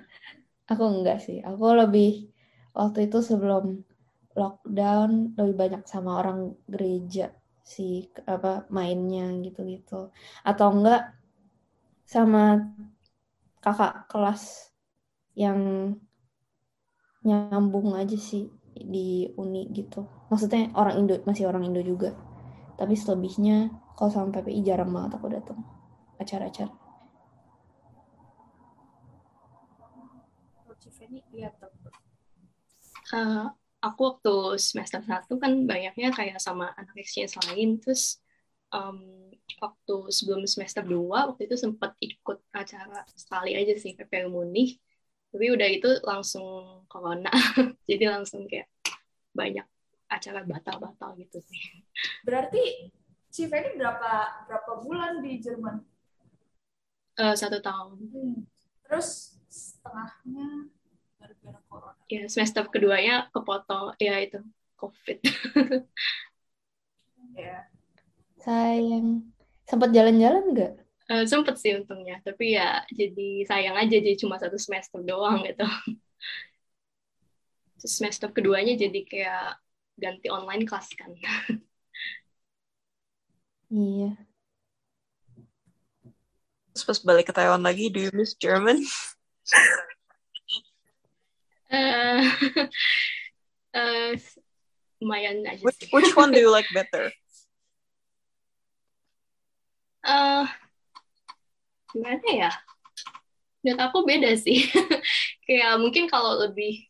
[0.70, 1.42] aku enggak sih.
[1.42, 2.30] Aku lebih
[2.74, 3.82] waktu itu sebelum
[4.38, 7.34] lockdown lebih banyak sama orang gereja
[7.66, 10.14] sih apa mainnya gitu-gitu.
[10.46, 11.10] Atau enggak
[12.08, 12.72] sama
[13.60, 14.72] kakak kelas
[15.36, 15.92] yang
[17.28, 20.08] nyambung aja sih di uni gitu.
[20.32, 22.16] Maksudnya orang Indo masih orang Indo juga.
[22.80, 25.58] Tapi selebihnya kalau sama PPI jarang banget aku datang
[26.16, 26.72] acara-acara.
[33.08, 33.46] Eh,
[33.80, 38.20] aku waktu semester 1 kan banyaknya kayak sama anak exchange lain, terus
[38.74, 44.76] em, waktu sebelum semester 2 waktu itu sempat ikut acara sekali aja sih PPL Munich
[45.28, 46.44] tapi udah itu langsung
[46.88, 47.28] corona
[47.90, 48.68] jadi langsung kayak
[49.32, 49.64] banyak
[50.08, 51.84] acara batal-batal gitu sih
[52.24, 52.88] Berarti
[53.28, 55.84] Civeni berapa berapa bulan di Jerman?
[57.18, 58.34] Eh, satu tahun Hmm.
[58.88, 60.72] Terus setengahnya
[61.20, 61.98] gara-gara corona.
[62.08, 64.40] ya semester keduanya kepotong ya itu
[64.76, 65.18] covid
[67.36, 67.70] Ya.
[68.42, 69.30] Sayang.
[69.62, 70.74] Sempat jalan-jalan nggak?
[71.08, 75.64] Eh, sempet sih untungnya, tapi ya jadi sayang aja jadi cuma satu semester doang gitu.
[77.80, 79.44] Terus semester keduanya jadi kayak
[79.96, 81.10] ganti online kelas kan.
[83.72, 84.16] Iya.
[86.72, 88.84] Terus pas balik ke Taiwan lagi, do you miss German?
[91.68, 92.24] Eh,
[93.76, 94.16] eh,
[95.04, 95.92] lumayan aja Which, sih.
[95.92, 97.12] which one do you like better?
[100.00, 100.44] Eh,
[101.92, 102.50] gimana ya?
[103.64, 104.68] Menurut aku beda sih.
[105.48, 106.86] kayak mungkin kalau lebih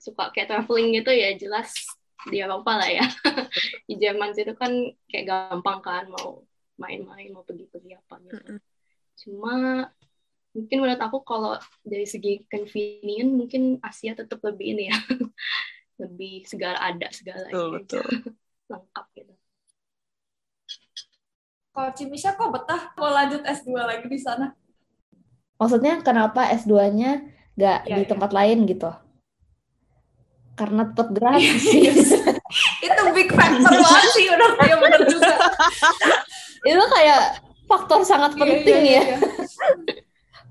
[0.00, 1.72] suka kayak traveling gitu ya jelas
[2.26, 3.06] di Eropa lah ya.
[3.88, 4.72] di Jerman itu kan
[5.06, 6.42] kayak gampang kan mau
[6.78, 8.58] main-main mau pergi-pergi apa gitu.
[9.26, 9.86] Cuma
[10.56, 11.54] mungkin menurut aku kalau
[11.86, 14.98] dari segi convenient mungkin Asia tetap lebih ini ya.
[16.02, 18.06] lebih segala ada segala Betul, betul.
[18.70, 19.34] lengkap gitu.
[21.78, 24.50] Kalau Cimisha kok betah mau lanjut S2 lagi di sana?
[25.62, 27.22] Maksudnya kenapa S2-nya
[27.54, 28.10] nggak Iya, di iya.
[28.10, 28.90] tempat lain gitu?
[30.58, 31.86] Karena tetap gratis sih.
[32.86, 35.34] Itu big factor banget sih, udah kayak bener juga.
[36.66, 37.22] Itu kayak
[37.70, 39.02] faktor sangat Iya, penting iya, ya.
[39.06, 39.16] iya.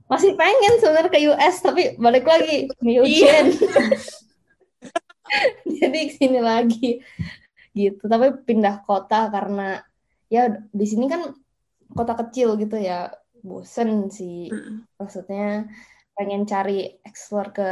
[0.08, 3.04] Masih pengen sebenarnya ke US tapi balik lagi Iya.
[3.04, 3.52] Eugene.
[5.68, 7.04] Jadi sini lagi
[7.76, 8.08] gitu.
[8.08, 9.84] Tapi pindah kota karena
[10.28, 11.32] ya di sini kan
[11.92, 13.12] kota kecil gitu ya.
[13.38, 14.52] Bosen sih.
[15.00, 15.70] Maksudnya
[16.18, 17.72] pengen cari explore ke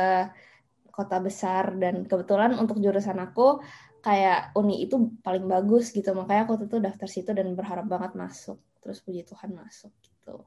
[0.94, 3.60] kota besar dan kebetulan untuk jurusan aku
[4.00, 6.14] kayak uni itu paling bagus gitu.
[6.16, 8.62] Makanya aku tuh daftar situ dan berharap banget masuk.
[8.80, 10.46] Terus puji Tuhan masuk gitu.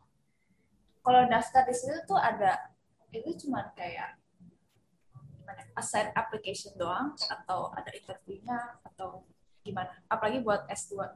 [1.03, 2.71] Kalau daftar di situ tuh ada,
[3.11, 4.15] itu cuma kayak
[5.43, 9.25] gimana, assign application doang, atau ada interviewnya, atau
[9.65, 9.91] gimana?
[10.07, 11.09] Apalagi buat S2.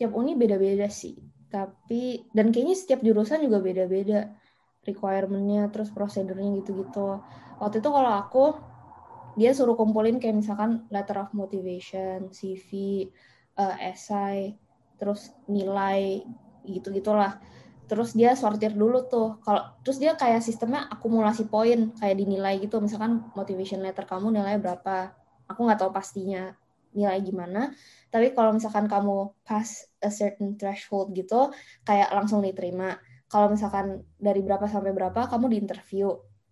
[0.00, 1.12] Setiap uni beda-beda sih.
[1.52, 4.32] Tapi dan kayaknya setiap jurusan juga beda-beda
[4.88, 7.20] requirement-nya terus prosedurnya gitu-gitu.
[7.60, 8.56] Waktu itu kalau aku
[9.36, 12.68] dia suruh kumpulin kayak misalkan letter of motivation, CV,
[13.60, 14.56] eh, essay,
[14.96, 16.24] terus nilai
[16.64, 17.36] gitu-gitulah.
[17.84, 19.36] Terus dia sortir dulu tuh.
[19.44, 22.80] Kalau terus dia kayak sistemnya akumulasi poin kayak dinilai gitu.
[22.80, 25.12] Misalkan motivation letter kamu nilai berapa?
[25.44, 26.56] Aku nggak tahu pastinya
[26.94, 27.70] nilai gimana.
[28.10, 31.54] Tapi kalau misalkan kamu pass a certain threshold gitu,
[31.86, 32.98] kayak langsung diterima.
[33.30, 36.10] Kalau misalkan dari berapa sampai berapa, kamu diinterview.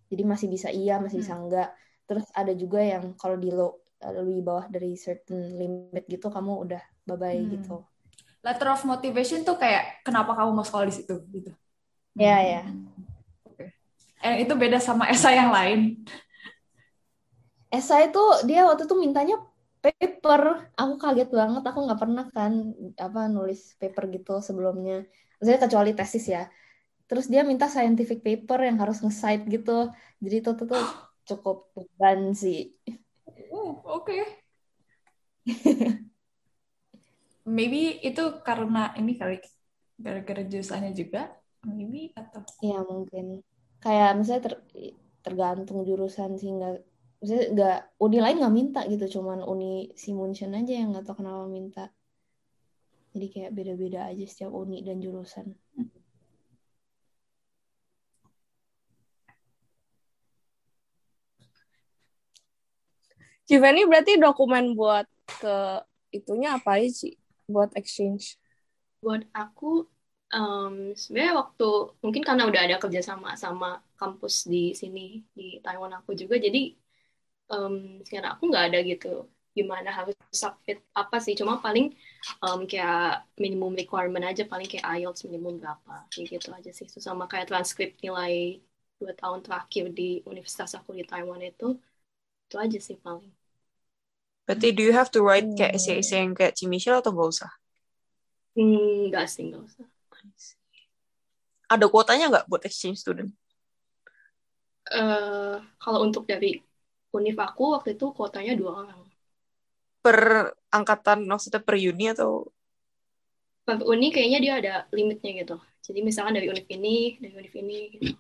[0.09, 1.75] Jadi masih bisa iya, masih bisa enggak.
[2.07, 6.83] Terus ada juga yang kalau di low, lebih bawah dari certain limit gitu, kamu udah
[7.03, 7.51] bye-bye Hmm.
[7.59, 7.77] gitu.
[8.47, 11.19] Letter of motivation tuh kayak, kenapa kamu mau sekolah di situ?
[11.35, 11.51] Gitu.
[12.15, 12.63] Ya, ya.
[13.43, 13.75] Oke.
[14.23, 16.07] Eh, itu beda sama esai yang lain.
[17.69, 19.37] Esai itu dia waktu itu mintanya
[19.85, 20.43] paper.
[20.81, 22.53] Aku kaget banget, aku nggak pernah kan
[22.99, 25.07] apa nulis paper gitu sebelumnya.
[25.39, 26.43] Maksudnya kecuali tesis ya.
[27.09, 29.91] Terus dia minta scientific paper yang harus nge-cite gitu.
[30.23, 30.69] Jadi itu tuh,
[31.29, 32.75] cukup beban sih.
[33.53, 34.17] Uh, oke.
[37.49, 39.41] Maybe itu karena ini kali
[39.97, 41.33] gara-gara jurusannya juga,
[41.65, 43.41] maybe atau Ya mungkin.
[43.81, 44.65] Kayak misalnya ter-
[45.25, 46.88] tergantung jurusan sih nggak
[47.19, 51.45] misalnya nggak uni lain nggak minta gitu cuman uni Simonsen aja yang nggak tahu kenapa
[51.51, 51.85] minta
[53.13, 55.59] jadi kayak beda-beda aja setiap uni dan jurusan
[63.49, 65.09] Giovanni berarti dokumen buat
[65.41, 65.81] ke
[66.13, 67.17] itunya apa aja sih?
[67.49, 68.37] Buat exchange.
[68.99, 69.89] buat aku
[70.35, 71.69] em, sebenarnya waktu
[72.03, 76.75] mungkin karena udah ada kerjasama sama kampus di sini di Taiwan aku juga jadi
[78.07, 79.07] sekarang aku nggak ada gitu
[79.57, 81.87] gimana harus submit apa sih cuma paling
[82.45, 82.95] em, kayak
[83.43, 87.47] minimum requirement aja paling kayak IELTS minimum berapa kayak gitu aja sih Terus sama kayak
[87.51, 88.33] transkrip nilai
[89.01, 91.65] dua tahun terakhir di universitas aku di Taiwan itu
[92.47, 93.31] itu aja sih paling
[94.51, 95.79] Berarti do you have to write kayak Hmm.
[95.79, 97.51] essay-essay yang kayak Cimichel atau nggak usah?
[98.57, 99.87] Hmm, nggak sih nggak usah
[101.75, 103.31] Ada kuotanya nggak buat exchange student?
[104.99, 105.53] eh
[105.83, 106.47] kalau untuk dari
[107.15, 109.01] univ aku waktu itu kuotanya dua orang.
[110.05, 110.19] Per
[110.73, 112.49] angkatan, maksudnya per uni atau?
[113.67, 115.57] Per uni kayaknya dia ada limitnya gitu.
[115.85, 118.13] Jadi misalkan dari univ ini, dari univ ini gitu.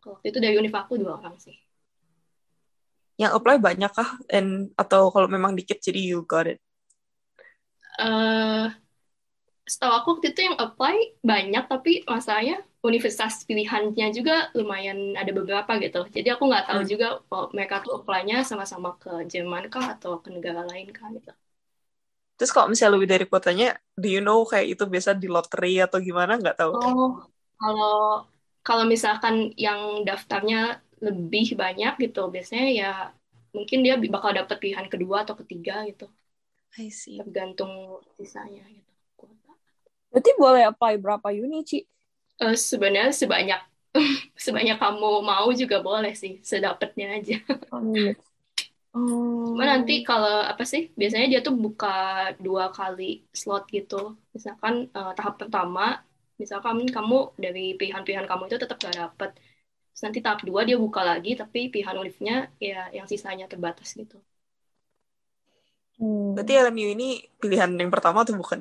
[0.00, 1.56] Kalau waktu itu dari univ aku dua orang sih.
[3.16, 4.20] Yang apply banyak kah?
[4.28, 6.60] And, atau kalau memang dikit jadi you got it?
[7.96, 8.66] eh
[9.66, 15.72] setahu aku waktu itu yang apply banyak, tapi masalahnya universitas pilihannya juga lumayan ada beberapa
[15.84, 15.98] gitu.
[16.16, 16.90] Jadi aku nggak tahu Hmm.
[16.92, 21.30] juga kalau mereka tuh apply-nya sama-sama ke Jerman kah atau ke negara lain kah gitu.
[22.36, 23.68] Terus kalau misalnya lebih dari kuotanya,
[24.00, 26.32] do you know kayak itu biasa di lottery atau gimana?
[26.40, 26.72] Nggak tahu.
[26.76, 27.06] Oh,
[27.58, 27.94] kalau
[28.66, 29.34] kalau misalkan
[29.66, 30.56] yang daftarnya
[31.06, 32.86] lebih banyak gitu, biasanya ya
[33.56, 36.04] mungkin dia bakal dapat pilihan kedua atau ketiga gitu,
[36.78, 37.20] I see.
[37.20, 37.72] tergantung
[38.16, 39.24] sisanya gitu.
[40.10, 41.78] Berarti boleh apply berapa uni, Ci?
[42.36, 43.60] Eh, sebenarnya sebanyak
[44.46, 47.36] sebanyak kamu mau juga boleh sih, sedapatnya aja.
[48.96, 49.52] Oh.
[49.52, 51.88] Cuma nanti kalau apa sih, biasanya dia tuh buka
[52.40, 54.16] dua kali slot gitu.
[54.36, 56.00] Misalkan eh, tahap pertama,
[56.40, 59.30] misalkan kamu dari pilihan-pilihan kamu itu tetap gak dapet.
[59.92, 64.16] Terus nanti tahap dua dia buka lagi, tapi pilihan liftnya ya yang sisanya terbatas gitu.
[65.96, 66.36] Hmm.
[66.36, 67.08] Berarti LMU ini
[67.40, 68.60] pilihan yang pertama atau bukan?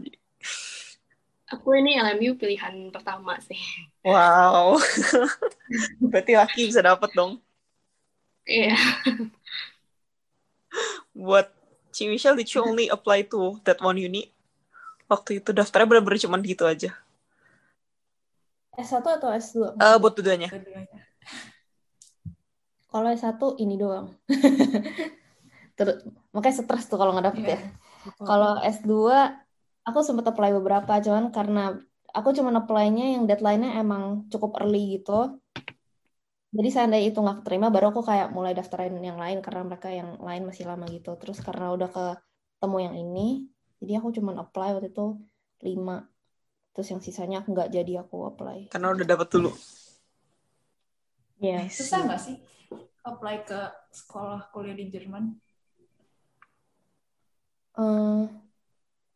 [1.53, 3.59] Aku ini LMU pilihan pertama sih.
[4.01, 4.81] Wow.
[6.09, 7.37] Berarti laki bisa dapet dong.
[8.49, 8.73] Iya.
[11.13, 11.53] Buat
[11.93, 14.33] Ci Michelle, did you only apply to that one uni?
[15.05, 16.97] Waktu itu daftarnya bener-bener cuma gitu aja.
[18.75, 19.77] S1 atau S2?
[19.77, 20.49] Eh buat keduanya.
[22.89, 24.11] Kalau S1 ini doang.
[25.77, 27.49] Terus makanya stres tuh kalau nggak dapet ya.
[27.53, 27.59] Iya.
[28.17, 28.91] Kalau S2
[29.85, 31.77] aku sempat apply beberapa, cuman karena
[32.09, 35.37] aku cuma apply-nya yang deadline-nya emang cukup early gitu.
[36.55, 40.17] Jadi seandainya itu nggak keterima, baru aku kayak mulai daftarin yang lain karena mereka yang
[40.17, 41.13] lain masih lama gitu.
[41.19, 43.27] Terus karena udah ketemu yang ini,
[43.83, 45.19] jadi aku cuma apply waktu itu
[45.61, 46.07] 5.
[46.71, 48.71] Terus yang sisanya aku nggak jadi aku apply.
[48.71, 49.51] Karena udah dapet dulu.
[51.43, 51.67] Iya.
[51.67, 52.39] Susah nggak sih
[53.05, 53.59] apply ke
[53.91, 55.35] sekolah kuliah di Jerman?
[57.75, 58.23] Eh,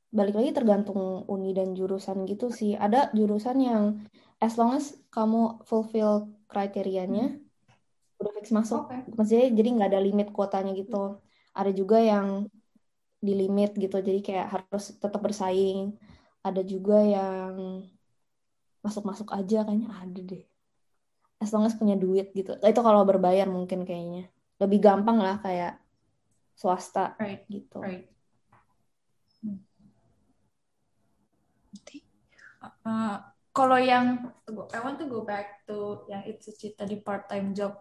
[0.09, 2.73] balik lagi tergantung uni dan jurusan gitu sih.
[2.73, 3.83] Ada jurusan yang
[4.41, 7.37] as long as kamu fulfill kriterianya,
[8.19, 8.89] udah fix masuk.
[8.89, 8.97] Oke.
[9.13, 11.21] Maksudnya jadi nggak ada limit kuotanya gitu.
[11.53, 12.49] Ada juga yang
[13.19, 15.93] di limit gitu, jadi kayak harus tetap bersaing.
[16.39, 17.83] Ada juga yang
[18.79, 20.43] masuk-masuk aja kayaknya ada deh.
[21.39, 22.55] As long as punya duit gitu.
[22.59, 24.31] Itu kalau berbayar mungkin kayaknya.
[24.59, 25.79] Lebih gampang lah kayak
[26.55, 27.79] swasta Right, gitu.
[27.79, 28.07] right.
[32.59, 33.17] Uh,
[33.55, 34.29] kalau yang
[34.75, 37.79] I want to go back to yang itu Ci, tadi part time job.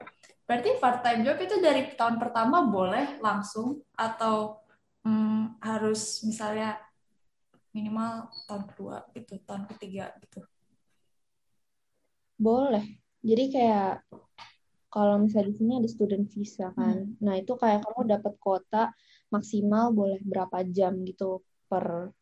[0.49, 4.65] Berarti part time job itu dari tahun pertama boleh langsung atau
[5.05, 6.81] hmm, harus misalnya
[7.77, 10.41] minimal tahun kedua gitu, tahun ketiga gitu.
[12.39, 13.03] Boleh.
[13.21, 14.07] Jadi kayak
[14.89, 17.13] kalau misalnya di sini ada student visa kan.
[17.21, 18.83] Nah, itu kayak kamu dapat kuota
[19.29, 22.17] maksimal boleh berapa jam gitu per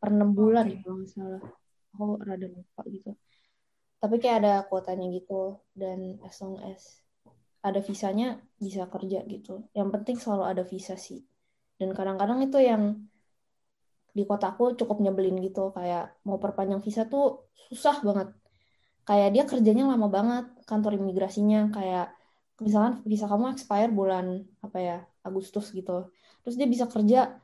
[0.00, 0.72] per enam bulan Oke.
[0.74, 1.42] ya kalau nggak salah.
[1.90, 3.10] Aku rada lupa gitu.
[4.00, 7.04] Tapi kayak ada kuotanya gitu dan as long as
[7.60, 9.68] ada visanya bisa kerja gitu.
[9.76, 11.20] Yang penting selalu ada visa sih.
[11.76, 12.96] Dan kadang-kadang itu yang
[14.10, 18.28] di kotaku cukup nyebelin gitu kayak mau perpanjang visa tuh susah banget
[19.06, 22.10] kayak dia kerjanya lama banget kantor imigrasinya kayak
[22.58, 26.10] misalkan visa kamu expire bulan apa ya Agustus gitu
[26.42, 27.38] terus dia bisa kerja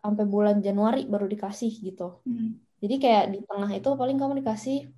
[0.00, 2.24] sampai bulan Januari baru dikasih gitu.
[2.24, 2.56] Hmm.
[2.80, 4.88] jadi kayak di tengah itu paling kamu dikasih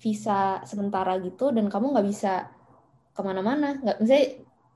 [0.00, 2.48] visa sementara gitu dan kamu nggak bisa
[3.16, 3.76] ke mana-mana.
[3.80, 4.26] Nggak misalnya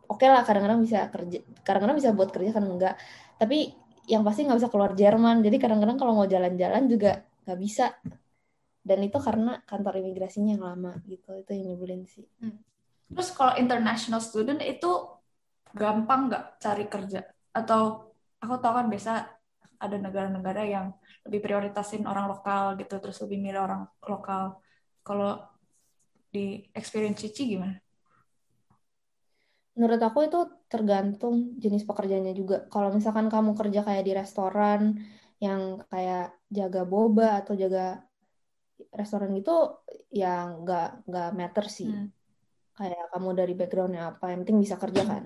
[0.09, 2.95] oke lah kadang-kadang bisa kerja kadang-kadang bisa buat kerja kadang enggak
[3.41, 3.73] tapi
[4.11, 5.41] yang pasti nggak bisa keluar Jerman.
[5.41, 7.95] Jadi kadang-kadang kalau mau jalan-jalan juga nggak bisa.
[8.81, 12.27] Dan itu karena kantor imigrasinya yang lama gitu itu yang nyebelin sih.
[13.13, 14.89] Terus kalau international student itu
[15.77, 17.21] gampang nggak cari kerja?
[17.55, 19.13] Atau aku tahu kan biasa
[19.85, 20.87] ada negara-negara yang
[21.27, 24.61] lebih prioritasin orang lokal gitu, terus lebih milih orang lokal.
[25.01, 25.41] Kalau
[26.31, 27.75] di experience Cici gimana?
[29.81, 34.81] menurut aku itu tergantung jenis pekerjaannya juga kalau misalkan kamu kerja kayak di restoran
[35.41, 38.05] yang kayak jaga boba atau jaga
[38.93, 39.81] restoran gitu
[40.13, 42.13] ya nggak nggak matter sih Hmm.
[42.77, 45.23] kayak kamu dari backgroundnya apa yang penting bisa kerja kan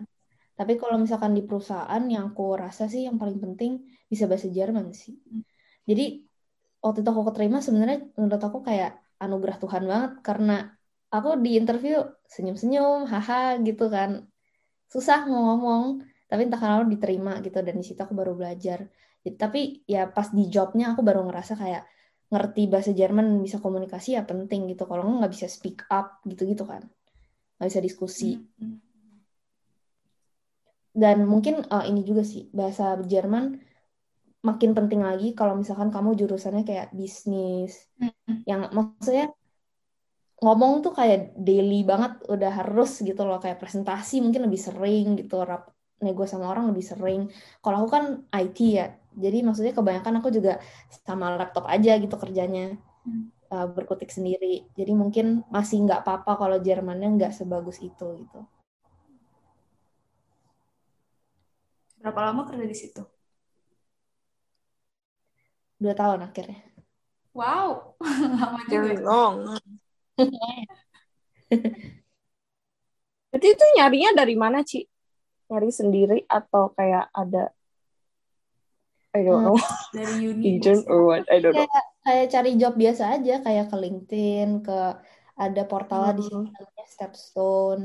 [0.54, 4.94] tapi kalau misalkan di perusahaan yang aku rasa sih yang paling penting bisa bahasa Jerman
[4.94, 5.18] sih.
[5.26, 5.42] Hmm.
[5.84, 6.24] jadi
[6.84, 10.12] waktu itu aku keterima sebenarnya menurut aku kayak anugerah Tuhan banget.
[10.20, 10.68] Karena
[11.08, 14.28] aku di interview senyum-senyum haha gitu kan.
[14.92, 17.64] Susah mau ngomong tapi entah kenapa diterima gitu.
[17.64, 18.84] Dan di situ aku baru belajar.
[19.24, 21.88] Jadi, tapi ya pas di jobnya aku baru ngerasa kayak
[22.28, 24.84] ngerti bahasa Jerman bisa komunikasi ya penting gitu.
[24.84, 26.84] Kalau nggak nggak bisa speak up gitu-gitu kan.
[27.56, 28.36] Nggak bisa diskusi.
[28.60, 28.84] Hmm.
[31.02, 33.44] Dan mungkin eh, ini juga sih bahasa Jerman
[34.48, 38.44] makin penting lagi kalau misalkan kamu jurusannya kayak bisnis Hmm.
[38.50, 39.24] yang maksudnya
[40.44, 45.34] ngomong tuh kayak daily banget udah harus gitu loh kayak presentasi mungkin lebih sering gitu
[45.50, 45.62] rap
[46.04, 47.20] nego sama orang lebih sering
[47.62, 48.04] kalau aku kan
[48.42, 48.86] IT ya
[49.24, 50.52] Jadi maksudnya kebanyakan aku juga
[51.06, 52.62] sama laptop aja gitu kerjanya.
[53.04, 53.30] Hmm.
[53.54, 54.46] Uh, berkutik sendiri.
[54.78, 55.26] Jadi mungkin
[55.56, 58.38] masih nggak apa-apa kalau Jermannya nggak sebagus itu gitu.
[62.04, 63.00] Berapa lama kerja di situ?
[65.82, 66.60] Dua tahun akhirnya.
[67.34, 67.96] Wow,
[68.40, 69.02] lama Very juga.
[69.02, 69.36] long.
[73.30, 74.80] Berarti itu nyarinya dari mana, Ci?
[75.50, 77.50] Nyari sendiri atau kayak ada
[79.14, 79.54] I don't Hmm.
[79.54, 79.58] know,
[79.94, 80.44] Dari uni.
[80.58, 81.22] intern or what?
[81.30, 81.66] I don't know.
[81.70, 84.72] Kayak kayak cari job biasa aja kayak ke LinkedIn, ke
[85.44, 86.54] ada portal di sini Hmm.
[86.54, 87.84] namanya Stepstone.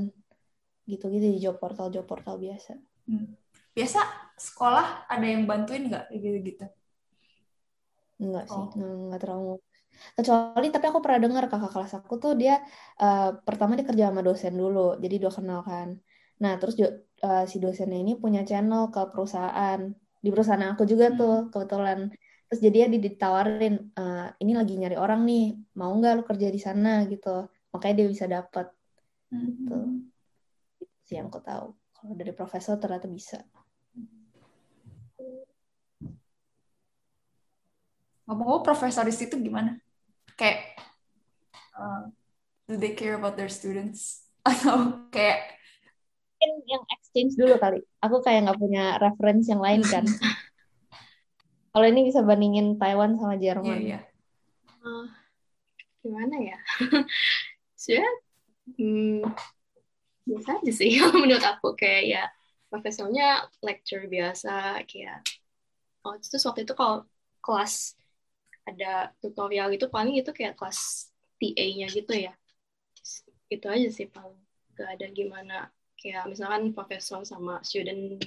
[0.90, 2.72] Gitu-gitu di job portal job portal biasa.
[3.08, 3.26] Hmm.
[3.80, 4.00] Biasa
[4.48, 6.66] sekolah ada yang bantuin nggak gitu-gitu?
[8.24, 8.74] Enggak sih, Oh.
[9.22, 9.50] terlalu.
[10.18, 12.54] Kecuali tapi aku pernah dengar kakak kelas aku tuh dia
[13.04, 15.90] eh, pertama dia kerja sama dosen dulu, jadi dua kenal kan.
[16.44, 16.76] Nah terus
[17.26, 19.80] eh, si dosennya ini punya channel ke perusahaan
[20.24, 21.52] di perusahaan aku juga tuh Hmm.
[21.54, 22.00] kebetulan.
[22.48, 25.44] Terus jadi dia ditawarin eh, ini lagi nyari orang nih,
[25.80, 27.30] mau nggak lu kerja di sana gitu.
[27.74, 28.66] Makanya dia bisa dapat
[29.48, 29.74] gitu.
[29.74, 30.12] Hmm.
[30.84, 31.66] Itu sih yang aku tahu.
[31.96, 33.38] Kalau dari profesor ternyata bisa.
[38.30, 39.82] Ngomong-ngomong profesor di situ gimana?
[40.38, 40.78] Kayak
[41.74, 42.14] uh,
[42.70, 44.22] do they care about their students?
[44.50, 45.58] Atau kayak
[46.40, 47.84] Mungkin yang exchange dulu kali.
[48.00, 50.08] Aku kayak nggak punya reference yang lain kan.
[51.76, 53.76] Kalau ini bisa bandingin Taiwan sama Jerman.
[53.76, 54.00] iya.
[54.80, 55.06] Eh,
[56.00, 56.58] gimana ya?
[57.82, 58.14] Sebenarnya
[58.80, 59.22] hmm,
[60.30, 62.24] biasa aja sih kalau menurut aku kayak ya
[62.70, 65.26] profesornya lecture biasa kayak
[66.06, 67.02] oh terus waktu itu kalau
[67.42, 67.99] kelas
[68.66, 72.34] ada tutorial gitu paling itu kayak kelas TA-nya gitu ya.
[73.48, 74.40] Itu aja sih paling.
[74.76, 75.68] Gak ada gimana
[76.00, 78.24] kayak misalkan profesor sama student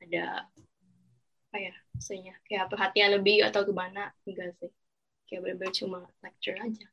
[0.00, 0.48] ada
[1.50, 4.72] apa ya maksudnya kayak perhatian lebih atau gimana enggak sih.
[5.28, 6.86] Kayak bener-bener cuma lecture aja.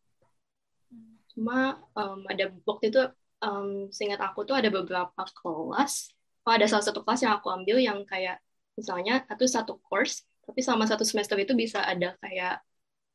[1.32, 3.02] Cuma em, ada waktu itu
[3.46, 6.12] em, seingat aku tuh ada beberapa kelas.
[6.44, 8.42] Oh ada salah satu kelas yang aku ambil yang kayak
[8.78, 12.64] misalnya itu satu course tapi selama satu semester itu bisa ada kayak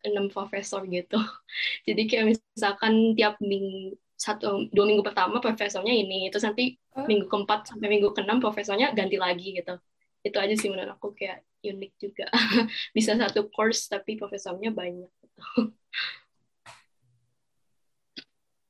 [0.05, 1.16] enam profesor gitu
[1.89, 7.09] jadi kayak misalkan tiap minggu satu dua minggu pertama profesornya ini terus nanti Oh.
[7.09, 9.80] minggu keempat sampai minggu keenam profesornya ganti lagi gitu
[10.22, 12.28] itu aja sih menurut aku kayak unik juga
[12.97, 15.43] bisa satu course tapi profesornya banyak gitu.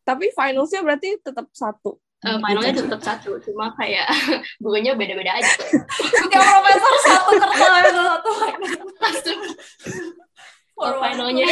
[0.03, 1.95] Tapi finalsnya berarti tetap satu.
[2.23, 4.07] Eh, finalnya tetap satu cuma kayak
[4.63, 5.59] gurunya beda-beda aja
[5.91, 8.31] Setiap profesor satu terkenal satu satu
[9.03, 9.41] Langsung
[10.79, 11.47] For one finalnya.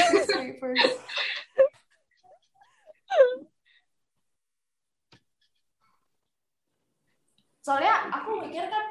[7.60, 8.86] Soalnya aku mikir kan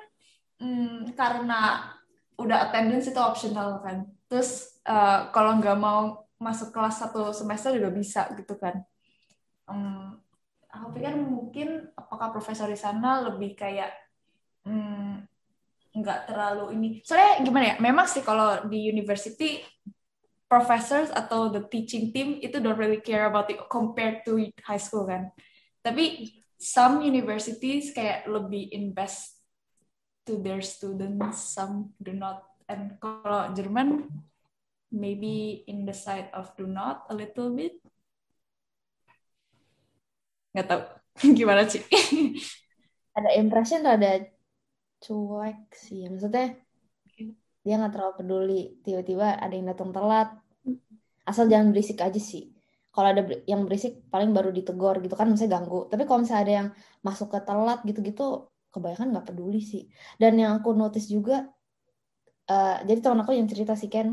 [0.63, 1.91] hmm, karena
[2.39, 4.07] udah attendance itu optional kan.
[4.31, 8.79] Terus eh, kalau nggak mau masuk kelas satu semester juga bisa gitu kan.
[9.67, 10.19] Hmm,
[10.69, 13.89] aku pikir mungkin apakah profesor di sana lebih kayak
[14.65, 15.25] hmm,
[15.97, 16.87] nggak terlalu ini.
[17.01, 17.75] Soalnya gimana ya?
[17.81, 19.65] Memang sih kalau di university
[20.49, 25.05] professors atau the teaching team itu don't really care about it compared to high school
[25.05, 25.29] kan.
[25.81, 29.41] Tapi some universities kayak lebih invest
[30.25, 32.45] to their students, some do not.
[32.69, 34.09] And kalau Jerman
[34.93, 37.77] maybe in the side of do not a little bit.
[40.59, 40.81] Nggak tahu
[41.39, 41.79] gimana sih.
[43.17, 44.27] Ada impression rada
[44.99, 46.03] cuek sih.
[46.11, 46.59] Maksudnya
[47.63, 48.61] dia nggak terlalu peduli.
[48.83, 50.35] Tiba-tiba ada yang datang telat.
[51.23, 52.51] Asal jangan berisik aja sih.
[52.91, 55.87] Kalau ada yang berisik paling baru ditegur gitu kan misalnya ganggu.
[55.87, 56.67] Tapi kalau misalnya ada yang
[57.07, 59.87] masuk ke telat gitu-gitu kebanyakan nggak peduli sih.
[60.19, 61.47] Dan yang aku notice juga
[62.51, 64.09] eh, jadi teman aku yang cerita sih Ken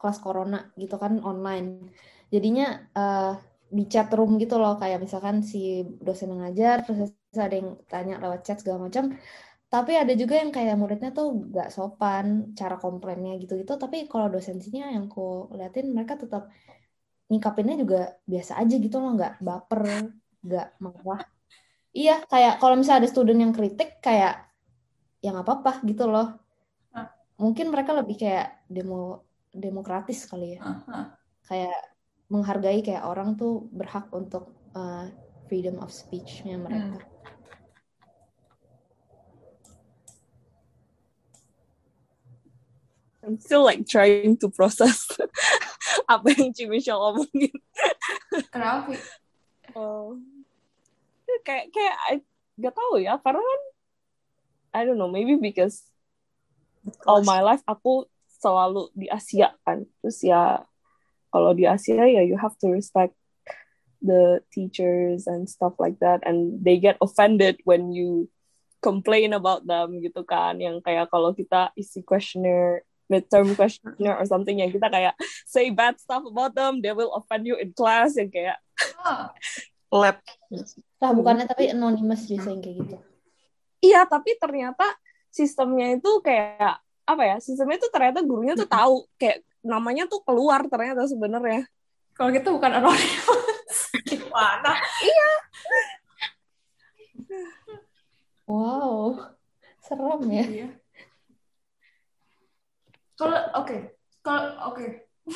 [0.00, 1.92] kelas corona gitu kan online.
[2.32, 2.64] Jadinya
[2.96, 3.32] eh,
[3.70, 4.74] di chat room gitu loh.
[4.82, 9.14] Kayak misalkan si dosen yang ngajar terus ada yang tanya lewat chat segala macam.
[9.70, 13.78] Tapi ada juga yang kayak muridnya tuh gak sopan cara komplainnya gitu-gitu.
[13.78, 16.50] Tapi kalau dosensinya yang ku liatin mereka tetap
[17.30, 19.14] nyikapinnya juga biasa aja gitu loh.
[19.14, 19.82] Nggak baper
[20.42, 21.22] nggak marah.
[21.94, 24.46] Iya kayak kalau misalnya ada student yang kritik kayak
[25.22, 26.38] ya nggak apa-apa gitu loh.
[26.90, 27.06] Hah.
[27.38, 29.22] mungkin mereka lebih kayak demo
[29.54, 30.60] demokratis kali ya.
[30.62, 31.18] Aha.
[31.46, 31.89] kayak
[32.30, 35.10] menghargai kayak orang tuh berhak untuk uh,
[35.50, 37.02] freedom of speech-nya mereka.
[43.20, 45.10] I'm still like trying to process
[46.10, 47.52] apa yang Ci Michelle omongin.
[48.48, 48.96] Kenapa?
[49.76, 50.16] Oh.
[51.46, 52.14] kayak kayak I,
[52.58, 53.62] gak tahu ya karena kan
[54.74, 55.86] I don't know maybe because
[57.06, 58.10] all my life aku
[58.40, 60.64] selalu di Asia kan terus ya
[61.30, 63.14] kalau di Asia ya you have to respect
[64.00, 68.26] the teachers and stuff like that and they get offended when you
[68.80, 74.56] complain about them gitu kan yang kayak kalau kita isi questionnaire midterm questionnaire or something
[74.62, 75.12] yang kita kayak
[75.44, 78.56] say bad stuff about them they will offend you in class yang kayak
[79.90, 80.22] Oh, Lab.
[81.02, 82.96] Lah bukannya tapi anonymous biasanya kayak gitu.
[83.80, 84.86] iya tapi ternyata
[85.28, 90.64] sistemnya itu kayak apa ya sistemnya itu ternyata gurunya tuh tahu kayak namanya tuh keluar
[90.68, 91.68] ternyata sebenarnya
[92.20, 93.78] kalau gitu bukan anonymous.
[94.12, 94.76] Gimana?
[98.44, 99.32] Wow,
[99.80, 100.44] serem ya.
[100.44, 100.68] Iya.
[103.16, 103.76] Kalau oke,
[104.20, 104.84] kalau oke.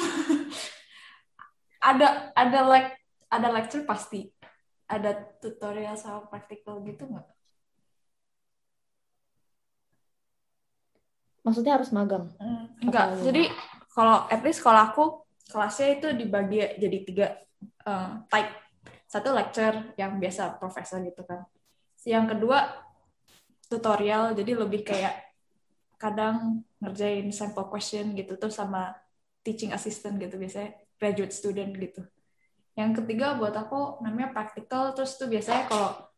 [1.89, 3.01] ada ada like
[3.33, 4.29] ada lecture pasti.
[4.85, 7.25] Ada tutorial sama praktikal gitu nggak?
[11.49, 12.29] Maksudnya harus magang.
[12.85, 13.17] Enggak.
[13.17, 13.49] Apa Jadi
[13.95, 15.05] kalau at least kalau aku
[15.49, 17.27] kelasnya itu dibagi jadi tiga
[17.87, 18.53] eh, type.
[19.07, 21.47] Satu lecture yang biasa profesor gitu kan.
[22.03, 22.59] Yang kedua
[23.71, 25.15] tutorial jadi lebih kayak
[25.97, 28.93] kadang ngerjain sample question gitu tuh sama
[29.47, 32.03] teaching assistant gitu biasanya graduate student gitu.
[32.75, 36.11] Yang ketiga buat aku namanya practical terus tuh biasanya kalau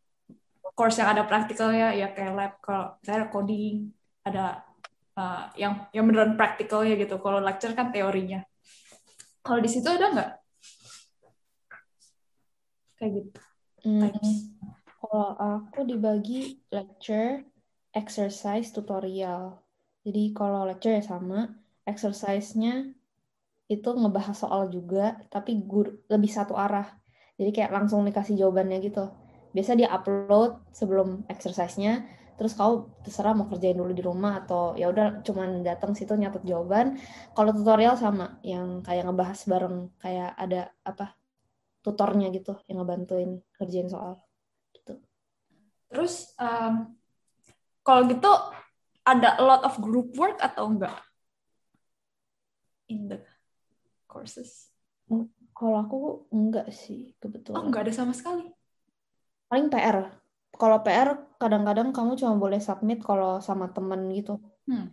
[0.77, 3.89] course yang ada practicalnya ya kayak lab kalau saya coding
[4.21, 4.66] ada
[5.17, 7.17] uh, yang yang beneran practicalnya gitu.
[7.17, 8.45] Kalau lecture kan teorinya.
[9.41, 10.31] Kalau di situ ada nggak?
[13.01, 13.39] Kayak gitu.
[13.85, 14.11] Hmm,
[14.99, 17.45] kalau aku dibagi lecture,
[17.93, 19.61] exercise, tutorial.
[20.03, 21.51] Jadi kalau lecture ya sama,
[21.87, 22.91] exercise-nya
[23.67, 26.87] itu ngebahas soal juga, tapi guru, lebih satu arah.
[27.37, 29.07] Jadi kayak langsung dikasih jawabannya gitu.
[29.53, 32.03] Biasa dia upload sebelum exercise-nya,
[32.37, 36.45] terus kau terserah mau kerjain dulu di rumah atau ya udah cuman datang situ nyatet
[36.45, 37.01] jawaban.
[37.33, 41.17] Kalau tutorial sama, yang kayak ngebahas bareng kayak ada apa
[41.81, 44.21] tutornya gitu yang ngebantuin kerjain soal
[44.77, 45.01] gitu.
[45.89, 46.93] Terus um,
[47.81, 48.31] kalau gitu
[49.07, 50.99] ada a lot of group work atau enggak
[52.91, 53.19] in the
[54.05, 54.69] courses?
[55.57, 55.97] Kalau aku
[56.29, 57.71] enggak sih Oh, kebetulan.
[57.71, 58.51] enggak ada sama sekali.
[59.47, 60.26] Paling PR.
[60.57, 64.41] Kalau PR kadang-kadang kamu cuma boleh submit kalau sama temen gitu.
[64.65, 64.89] Hmm.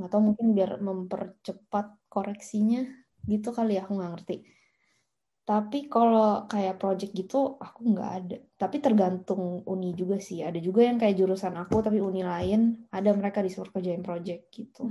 [0.00, 2.82] Nggak tahu mungkin biar mempercepat koreksinya
[3.28, 4.36] gitu kali ya aku nggak ngerti.
[5.42, 8.36] Tapi kalau kayak project gitu aku nggak ada.
[8.56, 10.40] Tapi tergantung uni juga sih.
[10.40, 14.88] Ada juga yang kayak jurusan aku tapi uni lain ada mereka disuruh kerjain project gitu.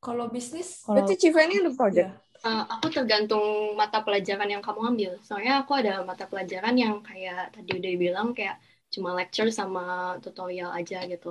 [0.00, 2.10] Kalau bisnis, Kalau berarti Civeni ada project ya.
[2.40, 5.12] Eh, aku tergantung mata pelajaran yang kamu ambil.
[5.20, 8.56] Soalnya aku ada mata pelajaran yang kayak tadi udah bilang kayak
[8.94, 9.80] cuma lecture sama
[10.24, 11.28] tutorial aja gitu.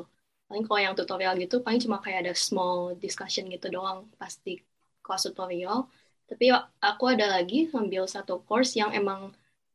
[0.48, 4.50] Paling kalau yang tutorial gitu paling cuma kayak ada small discussion gitu doang pasti
[5.04, 5.78] kelas tutorial.
[6.30, 6.46] Tapi
[6.90, 9.22] aku ada lagi ambil satu course yang emang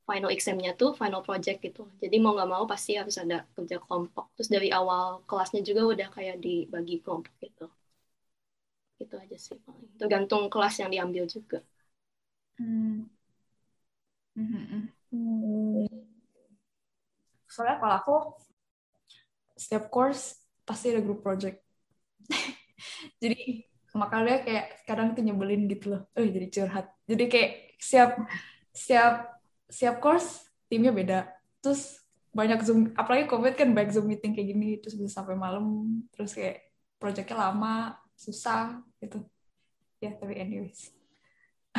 [0.09, 1.83] final examnya tuh final project gitu.
[2.03, 4.25] Jadi mau nggak mau pasti harus ada kerja kelompok.
[4.37, 7.65] Terus dari awal kelasnya juga udah kayak dibagi kelompok gitu.
[9.03, 9.89] Itu aja sih paling.
[10.01, 11.59] Tergantung kelas yang diambil juga.
[12.59, 13.07] Hmm.
[14.37, 14.93] Mhm.
[15.11, 16.04] Hmm.
[17.55, 18.17] Soalnya kalau aku
[19.55, 21.63] setiap course pasti ada group project.
[23.23, 23.63] jadi
[23.95, 26.03] makanya kayak kadang tuh nyebelin gitu loh.
[26.19, 26.91] Eh jadi curhat.
[27.07, 28.19] Jadi kayak siap
[28.75, 29.39] siap
[29.71, 31.31] siap course timnya beda.
[31.63, 35.87] Terus banyak zoom apalagi covid kan baik zoom meeting kayak gini terus bisa sampai malam
[36.11, 36.67] terus kayak
[36.99, 39.23] projectnya lama susah gitu
[40.03, 40.91] ya tapi anyways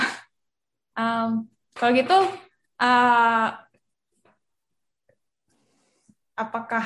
[0.96, 2.18] um, kalau gitu
[2.80, 3.48] uh,
[6.36, 6.84] apakah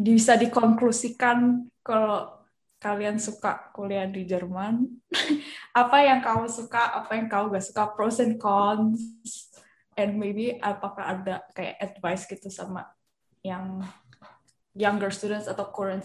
[0.00, 2.40] bisa dikonklusikan kalau
[2.80, 4.88] kalian suka kuliah di Jerman?
[5.80, 7.82] Apa yang kamu suka apa yang kamu gak suka?
[7.94, 9.00] Pros and cons.
[9.94, 12.88] And maybe apakah ada kayak advice gitu sama
[13.44, 13.84] yang
[14.72, 16.02] younger students atau current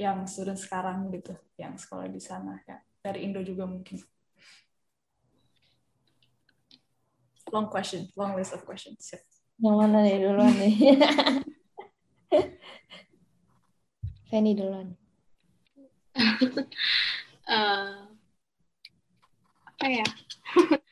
[0.00, 2.58] yang student sekarang gitu yang sekolah di sana?
[2.64, 4.00] Ya dari Indo juga mungkin.
[7.52, 9.12] Long question long list of questions.
[9.12, 9.20] Ya.
[9.60, 10.24] yang mana nih?
[10.24, 10.74] Duluan nih?
[14.30, 14.96] Fanny duluan.
[17.46, 17.94] Eh,
[19.68, 20.06] apa ya?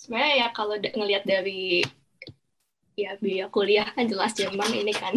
[0.00, 1.84] Sebenarnya ya kalau ngelihat dari
[2.96, 5.14] ya biaya kuliah kan jelas Jerman ini kan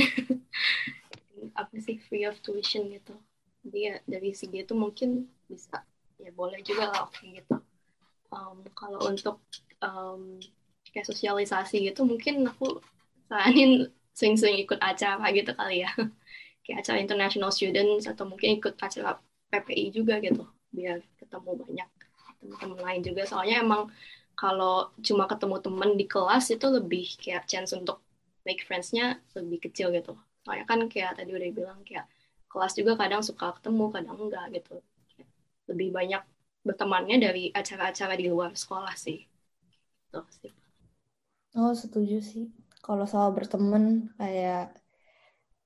[1.59, 3.15] apa sih free of tuition gitu.
[3.63, 5.83] Jadi ya dari segi itu mungkin bisa
[6.19, 7.55] ya boleh juga lah oke gitu.
[8.29, 9.41] Um, kalau untuk
[9.81, 10.37] um,
[10.93, 12.81] kayak sosialisasi gitu mungkin aku
[13.29, 13.89] saranin
[14.19, 15.89] sering-sering ikut acara gitu kali ya.
[16.65, 19.09] Kayak acara international students atau mungkin ikut acara
[19.51, 20.43] PPI juga gitu.
[20.77, 21.89] biar ketemu banyak
[22.39, 23.83] teman-teman lain juga soalnya emang
[24.41, 24.75] kalau
[25.07, 27.97] cuma ketemu temen di kelas itu lebih kayak chance untuk
[28.47, 29.05] make friends-nya
[29.37, 30.13] lebih kecil gitu
[30.45, 32.05] soalnya kan kayak tadi udah bilang kayak
[32.51, 34.73] kelas juga kadang suka ketemu kadang enggak gitu
[35.69, 36.21] lebih banyak
[36.67, 39.19] bertemannya dari acara-acara di luar sekolah sih
[40.11, 40.51] gitu sih
[41.55, 42.49] Oh, setuju sih.
[42.89, 44.73] Kalau soal berteman, kayak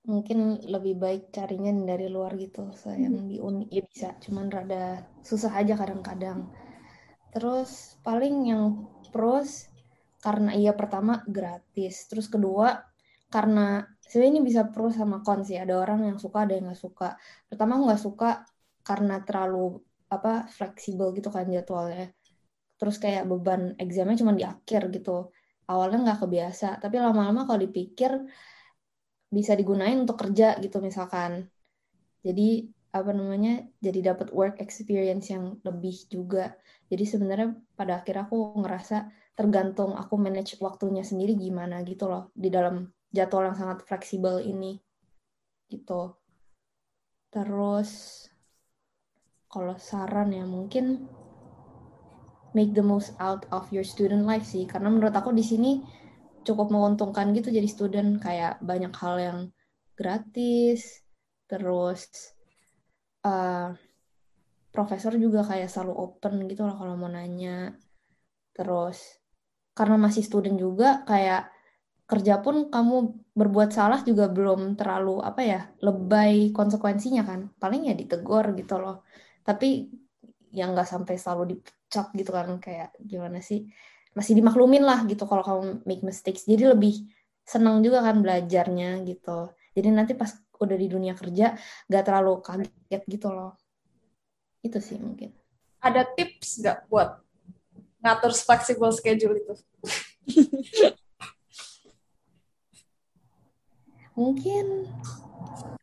[0.03, 2.75] mungkin lebih baik carinya dari luar gitu.
[2.75, 6.51] Sayang di uni ya bisa, cuman rada susah aja kadang-kadang.
[7.31, 9.71] Terus paling yang pros
[10.19, 12.83] karena iya pertama gratis, terus kedua
[13.31, 15.55] karena sebenarnya ini bisa pro sama con sih.
[15.55, 17.15] Ada orang yang suka, ada yang nggak suka.
[17.47, 18.43] Pertama nggak suka
[18.83, 19.79] karena terlalu
[20.11, 22.11] apa fleksibel gitu kan jadwalnya.
[22.75, 25.31] Terus kayak beban examnya cuma di akhir gitu
[25.69, 28.11] awalnya nggak kebiasa tapi lama-lama kalau dipikir
[29.33, 31.49] bisa digunain untuk kerja gitu misalkan.
[32.21, 36.53] Jadi apa namanya jadi dapat work experience yang lebih juga.
[36.93, 42.53] Jadi sebenarnya pada akhir aku ngerasa tergantung aku manage waktunya sendiri gimana gitu loh di
[42.53, 44.77] dalam jadwal yang sangat fleksibel ini
[45.73, 46.13] gitu.
[47.33, 48.21] Terus
[49.49, 51.09] kalau saran ya mungkin
[52.57, 54.65] make the most out of your student life sih.
[54.69, 55.81] Karena menurut aku di sini
[56.45, 58.21] cukup menguntungkan gitu jadi student.
[58.21, 59.39] Kayak banyak hal yang
[59.93, 61.05] gratis
[61.45, 62.33] terus
[63.21, 63.69] uh,
[64.73, 67.77] profesor juga kayak selalu open gitu loh kalau mau nanya.
[68.53, 69.21] Terus
[69.73, 71.49] karena masih student juga kayak
[72.03, 77.49] kerja pun kamu berbuat salah juga belum terlalu apa ya lebay konsekuensinya kan.
[77.57, 79.05] Paling ya ditegur gitu loh.
[79.41, 79.89] Tapi
[80.53, 81.57] yang nggak sampai selalu
[81.93, 83.69] dipecat gitu kan kayak gimana sih
[84.17, 86.49] masih dimaklumin lah gitu kalau kamu make mistakes.
[86.49, 87.05] Jadi lebih
[87.45, 89.53] senang juga kan belajarnya gitu.
[89.77, 91.53] Jadi nanti pas udah di dunia kerja
[91.89, 93.57] gak terlalu kaget gitu loh.
[94.65, 95.33] Itu sih mungkin.
[95.83, 97.19] Ada tips nggak buat
[98.01, 99.53] ngatur flexible schedule itu?
[104.13, 104.87] Mungkin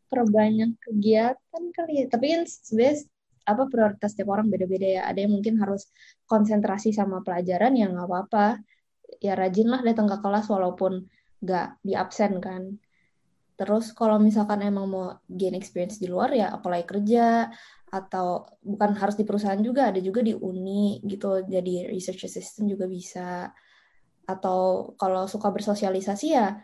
[0.06, 2.06] perbanyak kegiatan kali ya.
[2.08, 3.04] Tapi kan sebenarnya
[3.52, 5.02] apa prioritas tiap orang beda-beda ya.
[5.10, 5.90] Ada yang mungkin harus
[6.26, 8.46] konsentrasi sama pelajaran ya nggak apa-apa.
[9.18, 11.06] Ya rajinlah datang ke kelas walaupun
[11.42, 12.78] nggak di absen kan.
[13.60, 17.52] Terus kalau misalkan emang mau gain experience di luar ya apply kerja
[17.90, 22.86] atau bukan harus di perusahaan juga ada juga di uni gitu jadi research assistant juga
[22.86, 23.50] bisa
[24.30, 26.54] atau kalau suka bersosialisasi ya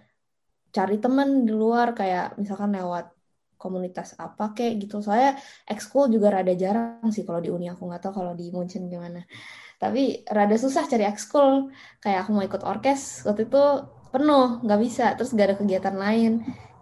[0.70, 3.15] cari teman di luar kayak misalkan lewat
[3.56, 5.00] komunitas apa kayak gitu.
[5.04, 5.36] Soalnya
[5.68, 7.66] ekskul juga rada jarang sih kalau di uni.
[7.72, 9.24] Aku nggak tahu kalau di Munchen gimana.
[9.76, 11.72] Tapi rada susah cari ekskul.
[12.00, 13.62] Kayak aku mau ikut orkes waktu itu
[14.14, 15.04] penuh nggak bisa.
[15.18, 16.32] Terus gak ada kegiatan lain.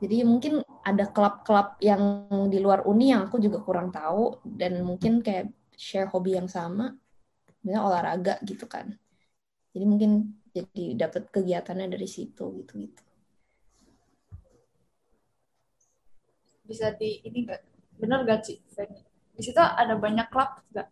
[0.02, 4.44] Jadi mungkin ada klub-klub yang di luar uni yang aku juga kurang tahu.
[4.44, 6.92] Dan mungkin kayak share hobi yang sama.
[7.64, 8.92] Misalnya olahraga gitu kan.
[9.74, 13.02] Jadi mungkin jadi dapat kegiatannya dari situ gitu gitu
[16.68, 17.60] bisa di ini enggak
[18.00, 18.56] benar gak sih
[19.36, 20.88] di situ ada banyak klub nggak?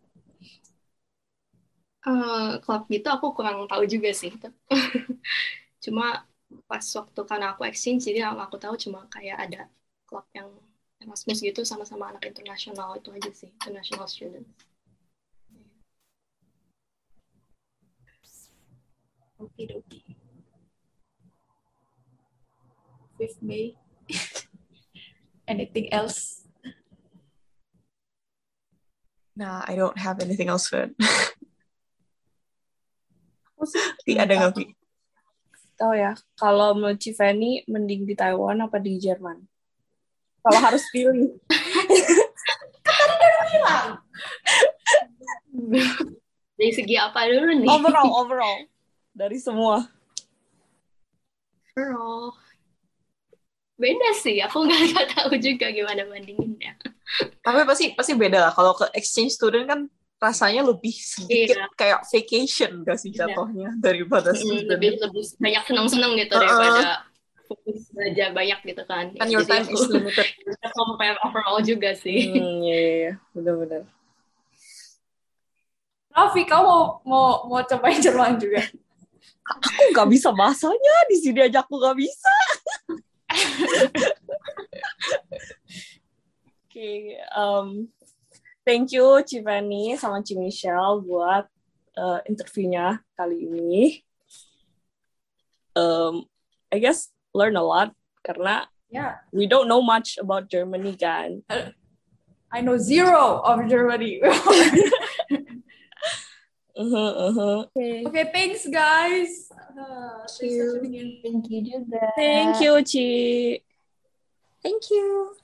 [2.07, 4.31] Uh, klub gitu aku kurang tahu juga sih.
[5.83, 6.05] Cuma
[6.69, 9.59] pas waktu karena aku exchange jadi yang aku tahu cuma kayak ada
[10.07, 10.49] klub yang
[11.01, 14.45] Erasmus gitu sama-sama anak internasional itu aja sih international student
[19.37, 19.99] Oke, oke.
[23.17, 23.75] Fifth May.
[25.47, 26.47] Anything else?
[29.35, 30.93] Nah, I don't have anything else, Fed.
[34.05, 34.75] Ti ada nggak, Pi?
[35.79, 39.41] Tahu ya, kalau menurut Civeni, mending di Taiwan apa di Jerman?
[40.43, 41.39] Kalau harus pilih.
[46.57, 47.69] Dari segi apa dulu nih?
[47.69, 48.57] overall, overall.
[49.13, 49.85] Dari semua.
[51.73, 52.37] Overall.
[53.83, 56.79] Beda sih, aku nggak tahu juga gimana bandinginnya.
[57.43, 58.51] Tapi pasti pasti beda lah.
[58.55, 59.79] Kalau ke exchange student kan
[60.17, 61.67] rasanya lebih sedikit Iya.
[61.75, 63.27] kayak vacation gak sih Iya.
[63.27, 64.67] jatuhnya daripada Mm, student.
[64.71, 66.43] lebih lebih banyak senang-senang gitu Uh-uh.
[66.47, 66.81] daripada
[67.43, 69.05] fokus belajar banyak gitu kan.
[69.19, 70.23] Kan your time is limited.
[70.79, 72.31] compare overall juga sih.
[72.31, 73.13] Hmm, iya, iya, iya.
[73.35, 73.83] Benar-benar.
[76.13, 78.63] Raffi, kamu mau mau, mau cobain Jerman juga?
[79.43, 82.31] Aku nggak bisa bahasanya, di sini aja aku nggak bisa.
[86.63, 86.89] Oke,
[87.37, 87.87] um,
[88.65, 91.45] thank you Civani sama Ci Michelle buat
[91.97, 94.01] uh, interviewnya kali ini.
[95.77, 96.25] Um,
[96.73, 97.93] I guess learn a lot
[98.25, 101.41] karena Ya, we don't know much about Germany kan.
[102.53, 104.21] I know zero of Germany.
[106.73, 107.59] Uh-huh, uh-huh.
[107.69, 108.01] Okay.
[108.01, 109.53] okay, thanks guys.
[109.77, 111.07] Uh, tuning in.
[111.21, 112.01] Thank you juga.
[112.17, 113.07] Thank you, Ci.
[114.65, 115.37] Thank you.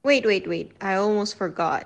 [0.00, 0.72] Wait, wait, wait.
[0.80, 1.84] I almost forgot.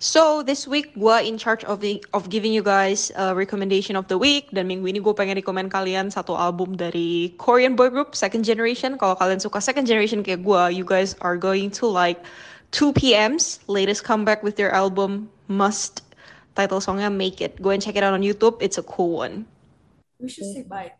[0.00, 4.08] So this week gua in charge of the, of giving you guys a recommendation of
[4.08, 8.16] the week dan minggu ini gue pengen rekomend kalian satu album dari Korean boy group
[8.16, 8.96] Second Generation.
[8.96, 12.20] Kalau kalian suka Second Generation kayak gua, you guys are going to like
[12.72, 16.00] 2 PM's latest comeback with their album Must.
[16.60, 17.56] Title songnya Make It.
[17.56, 18.60] Go and check it out on YouTube.
[18.60, 19.48] It's a cool one.
[20.20, 20.92] We should say bye.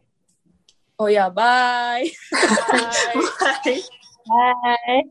[0.96, 2.08] Oh yeah, bye.
[2.32, 3.20] Bye.
[3.64, 3.80] Bye.
[4.24, 5.02] Bye.